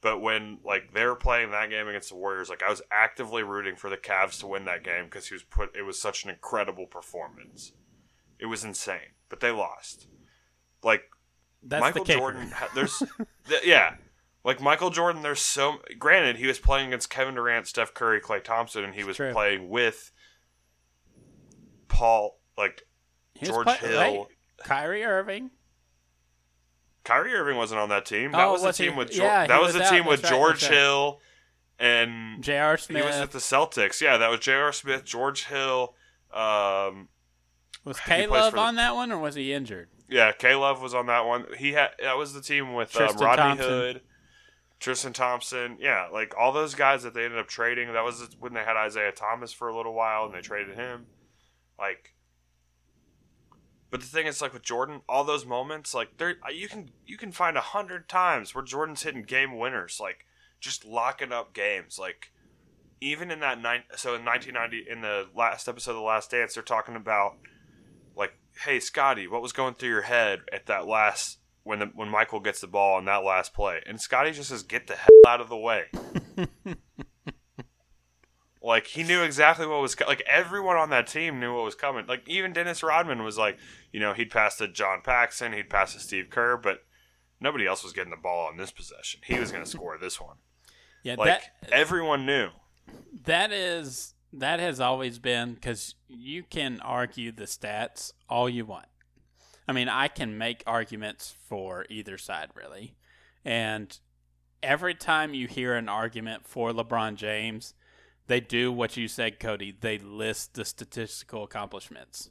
[0.00, 3.42] But when like they were playing that game against the Warriors, like I was actively
[3.42, 5.74] rooting for the Cavs to win that game because he was put.
[5.74, 7.72] It was such an incredible performance.
[8.38, 10.06] It was insane, but they lost.
[10.84, 11.02] Like
[11.64, 12.04] that's Michael.
[12.04, 13.02] Jordan, there's,
[13.48, 13.96] th- yeah,
[14.44, 15.22] like Michael Jordan.
[15.22, 19.04] There's so granted he was playing against Kevin Durant, Steph Curry, Klay Thompson, and he
[19.04, 19.32] was True.
[19.32, 20.10] playing with
[21.88, 22.82] Paul, like
[23.34, 24.26] He George play- Hill, right.
[24.64, 25.50] Kyrie Irving.
[27.04, 28.32] Kyrie Irving wasn't on that team.
[28.32, 28.86] That Oh, was the was he?
[28.86, 29.90] team with Geor- Yeah, that was, was the out.
[29.90, 30.72] team with right, George right.
[30.72, 31.20] Hill
[31.78, 32.76] and J.R.
[32.76, 33.02] Smith.
[33.02, 34.00] He was with the Celtics.
[34.00, 34.72] Yeah, that was J.R.
[34.72, 35.94] Smith, George Hill.
[36.34, 37.08] Um,
[37.84, 39.88] was K Love the- on that one, or was he injured?
[40.10, 41.46] yeah, K Love was on that one.
[41.56, 43.68] He had that was the team with um, Rodney Thompson.
[43.70, 44.00] Hood,
[44.80, 45.78] Tristan Thompson.
[45.80, 47.92] Yeah, like all those guys that they ended up trading.
[47.92, 51.06] That was when they had Isaiah Thomas for a little while and they traded him.
[51.78, 52.14] Like,
[53.90, 57.16] but the thing is, like with Jordan, all those moments, like there, you can you
[57.16, 60.26] can find a hundred times where Jordan's hitting game winners, like
[60.60, 62.32] just locking up games, like.
[63.00, 66.54] Even in that nine, so in 1990, in the last episode of The Last Dance,
[66.54, 67.36] they're talking about
[68.16, 68.32] like,
[68.64, 71.38] hey Scottie, what was going through your head at that last
[71.68, 73.82] when the, when Michael gets the ball on that last play?
[73.86, 75.84] And Scottie just says, "Get the hell out of the way."
[78.62, 80.22] like he knew exactly what was co- like.
[80.28, 82.06] Everyone on that team knew what was coming.
[82.06, 83.58] Like even Dennis Rodman was like,
[83.92, 86.84] you know, he'd pass to John Paxson, he'd pass to Steve Kerr, but
[87.40, 89.20] nobody else was getting the ball on this possession.
[89.24, 90.36] He was going to score this one.
[91.04, 92.48] Yeah, Like that everyone knew.
[93.24, 98.86] that is that has always been because you can argue the stats all you want.
[99.68, 102.94] I mean, I can make arguments for either side really,
[103.44, 103.96] and
[104.62, 107.74] every time you hear an argument for LeBron James,
[108.26, 109.76] they do what you said, Cody.
[109.78, 112.30] They list the statistical accomplishments.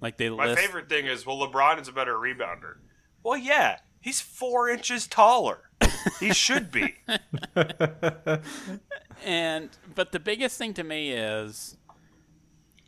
[0.00, 0.60] Like they My list.
[0.60, 2.76] favorite thing is, well, LeBron is a better rebounder.
[3.22, 5.70] Well, yeah, he's four inches taller.
[6.18, 6.94] He should be.
[9.24, 11.76] And but the biggest thing to me is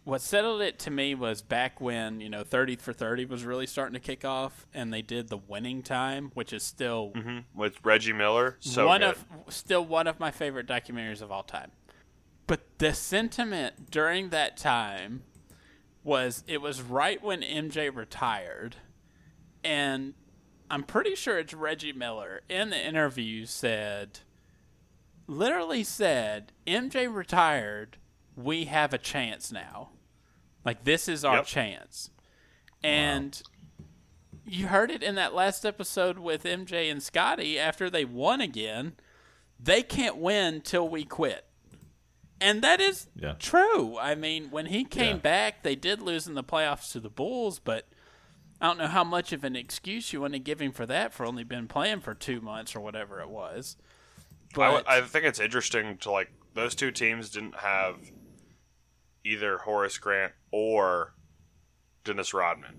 [0.04, 3.66] what settled it to me was back when you know 30 for 30 was really
[3.66, 7.78] starting to kick off and they did the winning time which is still hmm With
[7.84, 9.10] Reggie Miller, so one good.
[9.10, 11.70] of still one of my favorite documentaries of all time.
[12.46, 15.22] But the sentiment during that time
[16.04, 18.76] was it was right when MJ retired
[19.62, 20.14] and
[20.68, 24.20] I'm pretty sure it's Reggie Miller in the interview said
[25.28, 27.98] literally said MJ retired
[28.36, 29.90] we have a chance now
[30.64, 31.46] like this is our Yep.
[31.46, 32.10] chance
[32.82, 33.42] and
[34.46, 38.94] you heard it in that last episode with MJ and Scottie after they won again
[39.60, 41.44] they can't win till we quit
[42.40, 43.34] and that is Yeah.
[43.38, 43.96] true.
[43.98, 45.22] I mean, when he came Yeah.
[45.22, 47.86] back, they did lose in the playoffs to the Bulls, but
[48.60, 51.12] I don't know how much of an excuse you want to give him for that
[51.14, 53.76] for only been playing for two months or whatever it was.
[53.78, 58.10] I, But w- I think it's interesting to like those two teams didn't have
[59.24, 61.14] either Horace Grant or
[62.04, 62.78] Dennis Rodman.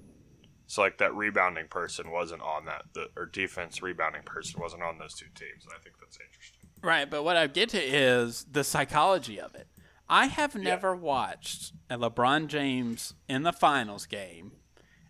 [0.68, 4.98] So like that rebounding person wasn't on that, the, or defense rebounding person wasn't on
[4.98, 5.66] those two teams.
[5.70, 6.70] I think that's interesting.
[6.82, 9.68] Right, but what I get to is the psychology of it.
[10.10, 14.52] I have never watched a LeBron James in the finals game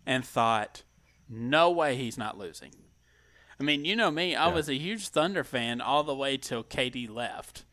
[0.06, 0.82] and thought,
[1.28, 2.72] no way he's not losing.
[3.58, 6.64] I mean, you know me, I was a huge Thunder fan all the way till
[6.64, 7.64] KD left.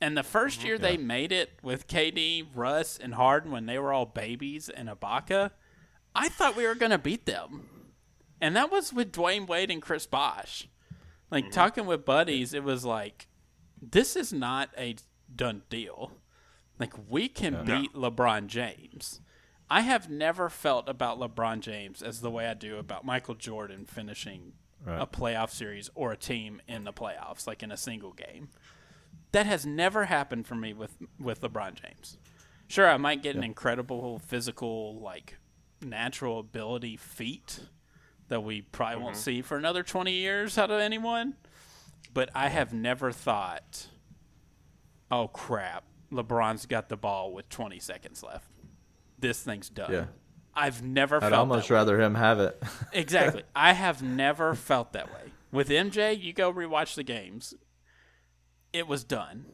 [0.00, 0.66] And the 1st mm-hmm.
[0.66, 4.88] year they made it with KD, Russ, and Harden when they were all babies and
[4.88, 5.50] Ibaka,
[6.14, 7.68] I thought we were going to beat them.
[8.40, 10.68] And that was with Dwyane Wade and Chris Bosh.
[11.30, 11.52] Like mm-hmm.
[11.52, 13.28] talking with buddies, it was like,
[13.80, 14.96] this is not a
[15.34, 16.12] done deal.
[16.78, 19.20] Like we can beat LeBron James.
[19.68, 23.84] I have never felt about LeBron James as the way I do about Michael Jordan
[23.84, 25.02] finishing Right.
[25.02, 28.48] a playoff series or a team in the playoffs, like in a single game.
[29.32, 32.18] That has never happened for me with with LeBron James.
[32.66, 35.38] Sure, I might get an incredible physical, like
[35.82, 37.60] natural ability feat
[38.28, 39.22] that we probably won't mm-hmm.
[39.22, 41.34] see for another twenty years out of anyone
[42.12, 43.86] but I have never thought,
[45.10, 48.50] oh crap, LeBron's got the ball with 20 seconds left.
[49.18, 49.92] This thing's done.
[49.92, 50.04] Yeah.
[50.54, 51.78] I've never felt that I'd almost that way.
[51.78, 52.60] rather him have it.
[52.92, 53.44] Exactly.
[53.54, 55.32] I have never felt that way.
[55.52, 57.54] With MJ, you go rewatch the games.
[58.72, 59.46] It was done.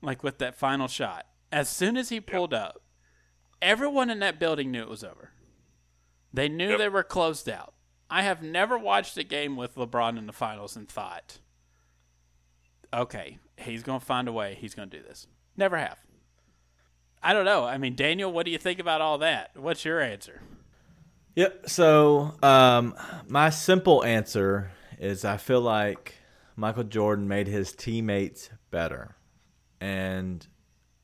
[0.00, 1.26] Like with that final shot.
[1.50, 2.82] As soon as he pulled up,
[3.60, 5.30] everyone in that building knew it was over.
[6.32, 6.78] They knew Yep.
[6.78, 7.74] they were closed out.
[8.10, 11.38] I have never watched a game with LeBron in the finals and thought,
[12.92, 14.56] okay, he's going to find a way.
[14.58, 15.26] He's going to do this.
[15.56, 15.98] Never have.
[17.22, 17.64] I don't know.
[17.64, 19.50] I mean, Daniel, what do you think about all that?
[19.54, 20.40] What's your answer?
[21.36, 21.68] Yep.
[21.68, 22.94] So, um,
[23.28, 26.14] my simple answer is I feel like
[26.56, 29.16] Michael Jordan made his teammates better.
[29.80, 30.46] And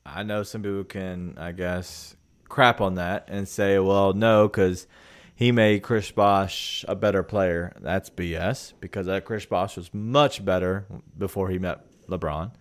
[0.05, 2.15] I know some people can, I guess,
[2.47, 4.87] crap on that and say, well, no, because
[5.35, 7.73] he made Chris Bosh a better player.
[7.79, 10.85] That's BS because that Chris Bosh was much better
[11.17, 12.51] before he met LeBron.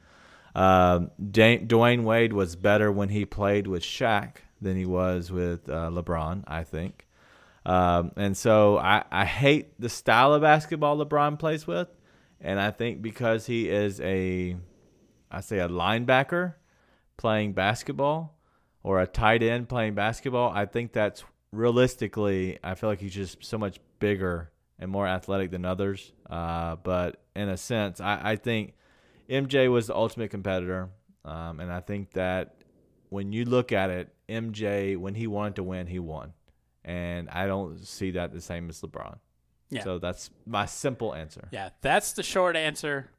[0.55, 5.91] Um, Dwyane Wade was better when he played with Shaq than he was with uh,
[5.91, 7.07] LeBron, I think.
[7.65, 11.89] Um, and so I, I hate the style of basketball LeBron plays with.
[12.41, 14.57] And I think because he is a,
[15.31, 16.55] I say a linebacker
[17.17, 18.37] playing basketball
[18.83, 23.45] or a tight end playing basketball, I think that's realistically, I feel like he's just
[23.45, 26.13] so much bigger and more athletic than others.
[26.31, 28.75] Uh, but in a sense, I, I think
[29.29, 30.91] MJ was the ultimate competitor.
[31.25, 32.55] Um, and I think that
[33.09, 36.33] when you look at it, MJ, when he wanted to win, he won.
[36.85, 39.19] And I don't see that the same as LeBron.
[39.71, 39.85] Yeah.
[39.85, 41.49] So that's my simple answer.
[41.51, 43.11] Yeah, that's the short answer.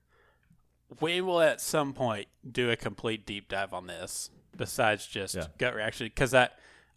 [1.00, 5.45] We will at some point do a complete deep dive on this, besides just Yeah.
[5.60, 6.50] gut reaction, because I,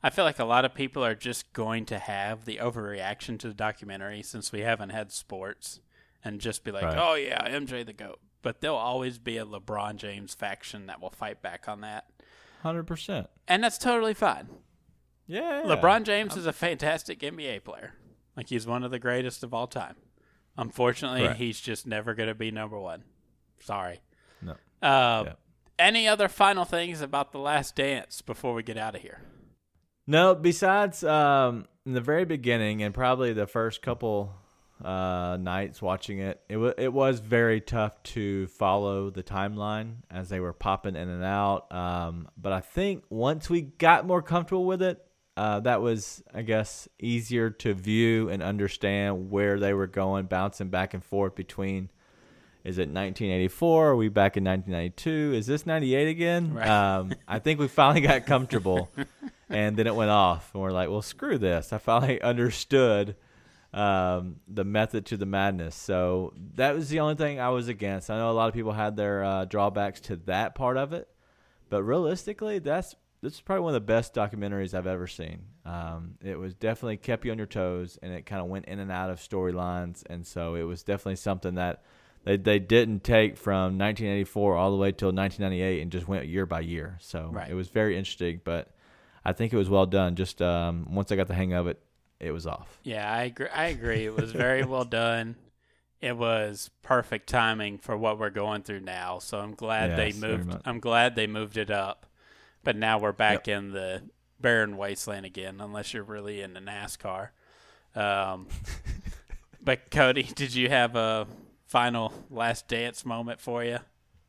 [0.02, 3.48] I feel like a lot of people are just going to have the overreaction to
[3.48, 5.80] the documentary since we haven't had sports,
[6.24, 6.96] and just be like, Right.
[6.98, 11.10] "Oh yeah, MJ the goat." But there'll always be a LeBron James faction that will
[11.10, 12.06] fight back on that,
[12.64, 13.28] 100%.
[13.46, 14.48] and that's totally fine.
[15.26, 15.62] Yeah.
[15.64, 17.92] LeBron James is a fantastic NBA player.
[18.36, 19.96] Like he's one of the greatest of all time.
[20.56, 21.38] Unfortunately, Correct.
[21.38, 23.04] he's just never going to be number one.
[23.60, 24.00] Sorry.
[24.40, 24.52] No.
[24.82, 25.32] Uh, Yeah.
[25.78, 29.22] Any other final things about the Last Dance before we get out of here?
[30.06, 34.32] No, besides um, in the very beginning and probably the first couple
[34.84, 40.28] uh, nights watching it, it, wa it was very tough to follow the timeline as
[40.28, 41.72] they were popping in and out.
[41.72, 45.04] Um, but I think once we got more comfortable with it,
[45.36, 50.68] uh, that was, I guess, easier to view and understand where they were going, bouncing
[50.68, 51.88] back and forth between.
[52.64, 53.88] Is it 1984?
[53.88, 55.36] Are we back in 1992?
[55.36, 56.54] Is this 98 again?
[56.54, 56.68] Right.
[56.68, 58.88] Um, I think we finally got comfortable,
[59.48, 63.16] and then it went off, and we're like, "Well, screw this!" I finally understood
[63.72, 65.74] um, the method to the madness.
[65.74, 68.10] So that was the only thing I was against.
[68.10, 71.08] I know a lot of people had their uh, drawbacks to that part of it,
[71.68, 75.44] but realistically, that's this is probably one of the best documentaries I've ever seen.
[75.64, 78.78] Um, it was definitely kept you on your toes, and it kind of went in
[78.80, 81.82] and out of storylines, and so it was definitely something that
[82.24, 86.46] they they didn't take from 1984 all the way till 1998 and just went year
[86.46, 86.98] by year.
[87.00, 87.48] So Right.
[87.48, 88.70] it was very interesting, but
[89.24, 90.16] I think it was well done.
[90.16, 91.80] Just um, once I got the hang of it,
[92.20, 92.82] it was off.
[92.82, 93.48] Yeah, I agree.
[93.48, 94.04] I agree.
[94.06, 95.36] It was very well done.
[96.00, 99.18] It was perfect timing for what we're going through now.
[99.20, 100.56] So I'm glad they Yes, very moved.
[100.64, 102.06] I'm glad they moved it up.
[102.64, 104.02] But now we're back in the
[104.40, 107.28] barren wasteland again, unless you're really into NASCAR.
[107.94, 108.48] Um,
[109.62, 111.26] but Cody, did you have a
[111.66, 113.78] final last dance moment for you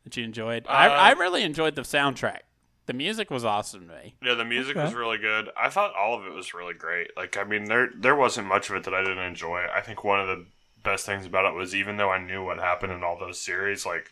[0.04, 0.66] that you enjoyed?
[0.68, 2.40] I, Uh, I really enjoyed the soundtrack.
[2.86, 4.16] The music was awesome to me.
[4.22, 4.84] Yeah, the music Okay.
[4.86, 5.50] was really good.
[5.56, 7.12] I thought all of it was really great.
[7.16, 9.66] Like, I mean, there there wasn't much of it that I didn't enjoy.
[9.74, 10.46] I think one of the
[10.84, 13.86] best things about it was even though I knew what happened in all those series,
[13.86, 14.12] like,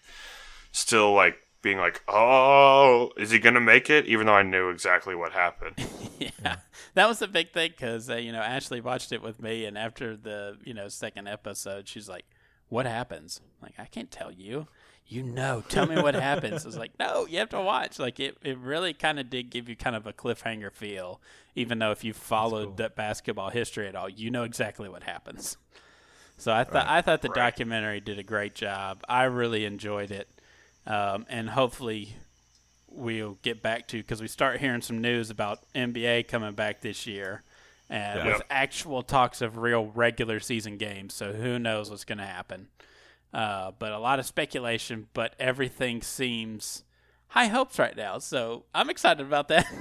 [0.72, 4.06] still like being like, oh, is he gonna make it?
[4.08, 5.76] Even though I knew exactly what happened.
[6.20, 6.58] yeah,
[6.94, 9.78] that was the big thing because uh, you know Ashley watched it with me, and
[9.78, 12.26] after the you know second episode, she's like,
[12.70, 14.68] "What happens?" I'm like, I can't tell you.
[15.08, 16.66] You know, tell me what happens.
[16.66, 18.00] It's like, no, you have to watch.
[18.00, 21.20] Like it, it really kind of did give you kind of a cliffhanger feel,
[21.54, 22.76] even though if you followed cool.
[22.76, 25.58] that basketball history at all, you know exactly what happens.
[26.38, 27.36] So I thought I thought the Right.
[27.36, 29.04] documentary did a great job.
[29.10, 30.30] I really enjoyed it,
[30.88, 32.16] um, and hopefully
[32.88, 37.08] we'll get back to because we start hearing some news about NBA coming back this
[37.08, 37.44] year,
[37.90, 38.26] and Yeah.
[38.34, 41.14] with actual talks of real regular season games.
[41.14, 42.68] So who knows what's going to happen?
[43.34, 45.08] Uh, but a lot of speculation.
[45.14, 46.84] But everything seems
[47.28, 48.18] high hopes right now.
[48.20, 49.66] So I'm excited about that.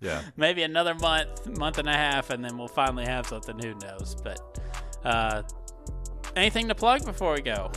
[0.00, 0.22] Yeah.
[0.36, 3.56] Maybe another month, month and a half, and then we'll finally have something.
[3.62, 4.16] Who knows?
[4.20, 4.58] But
[5.04, 5.42] uh,
[6.34, 7.70] anything to plug before we go?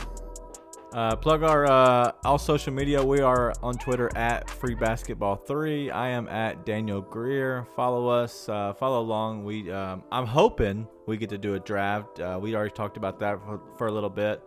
[0.94, 3.04] Uh, plug our uh, all social media.
[3.04, 5.90] We are on Twitter at Free Basketball Three.
[5.90, 7.66] I am at Daniel Greer.
[7.74, 8.48] Follow us.
[8.48, 9.44] Uh, follow along.
[9.44, 12.20] We um, I'm hoping we get to do a draft.
[12.20, 14.40] Uh, we already talked about that for, for a little bit.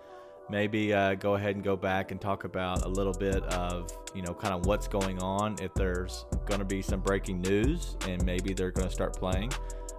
[0.50, 4.22] Maybe uh, go ahead and go back and talk about a little bit of you
[4.22, 5.58] know kind of what's going on.
[5.62, 9.52] If there's going to be some breaking news and maybe they're going to start playing.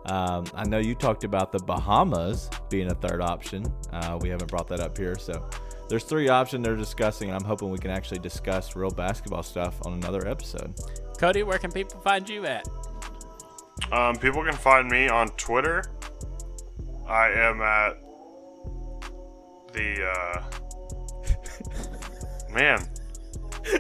[0.07, 3.67] Um, I know you talked about the Bahamas being a third option.
[3.93, 5.47] Uh, we haven't brought that up here, so
[5.89, 9.75] there's three options they're discussing, and I'm hoping we can actually discuss real basketball stuff
[9.87, 10.75] on another episode.
[11.19, 12.69] Cody, where can people find you at?
[13.93, 15.85] Um, people can find me on Twitter.
[17.09, 17.99] I am at
[19.73, 20.43] the uh,
[22.53, 22.87] man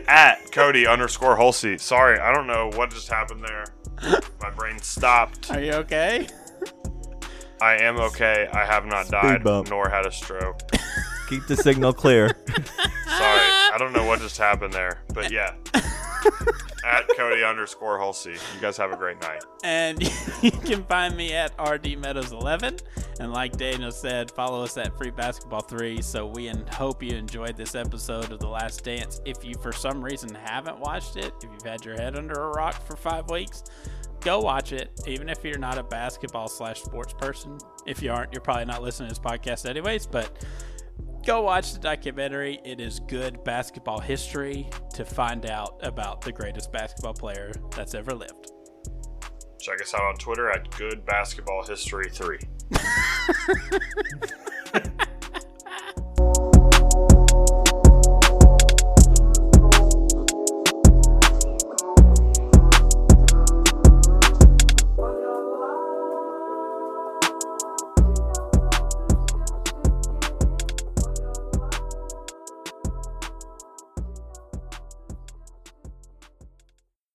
[0.06, 1.78] at Cody underscore Hulsey.
[1.78, 3.64] Sorry, I don't know what just happened there.
[4.40, 5.50] My brain stopped.
[5.50, 6.28] Are you okay?
[7.61, 8.48] I am okay.
[8.52, 9.68] I have not died bump.
[9.68, 10.61] nor had a stroke.
[11.29, 12.29] Keep the signal clear.
[12.29, 12.61] Sorry,
[13.07, 15.55] I don't know what just happened there, but yeah.
[16.89, 18.33] at Cody underscore Hulsey.
[18.33, 19.45] You guys have a great night.
[19.62, 20.03] And
[20.43, 22.79] you can find me at RD Meadows 11.
[23.20, 26.01] And like Daniel said, follow us at Free Basketball 3.
[26.01, 29.20] So we hope you enjoyed this episode of The Last Dance.
[29.26, 32.49] If you, for some reason, haven't watched it, if you've had your head under a
[32.51, 33.64] rock for five weeks,
[34.20, 34.91] go watch it.
[35.07, 38.83] Even if you're not a basketball slash sports person, if you aren't, you're probably not
[38.83, 40.07] listening to this podcast anyways.
[40.07, 40.47] But
[41.29, 42.59] go watch the documentary.
[42.64, 48.12] It is good basketball history to find out about the greatest basketball player that's ever
[48.12, 48.53] lived.
[49.61, 52.39] Check us out on Twitter at Good Basketball History 3.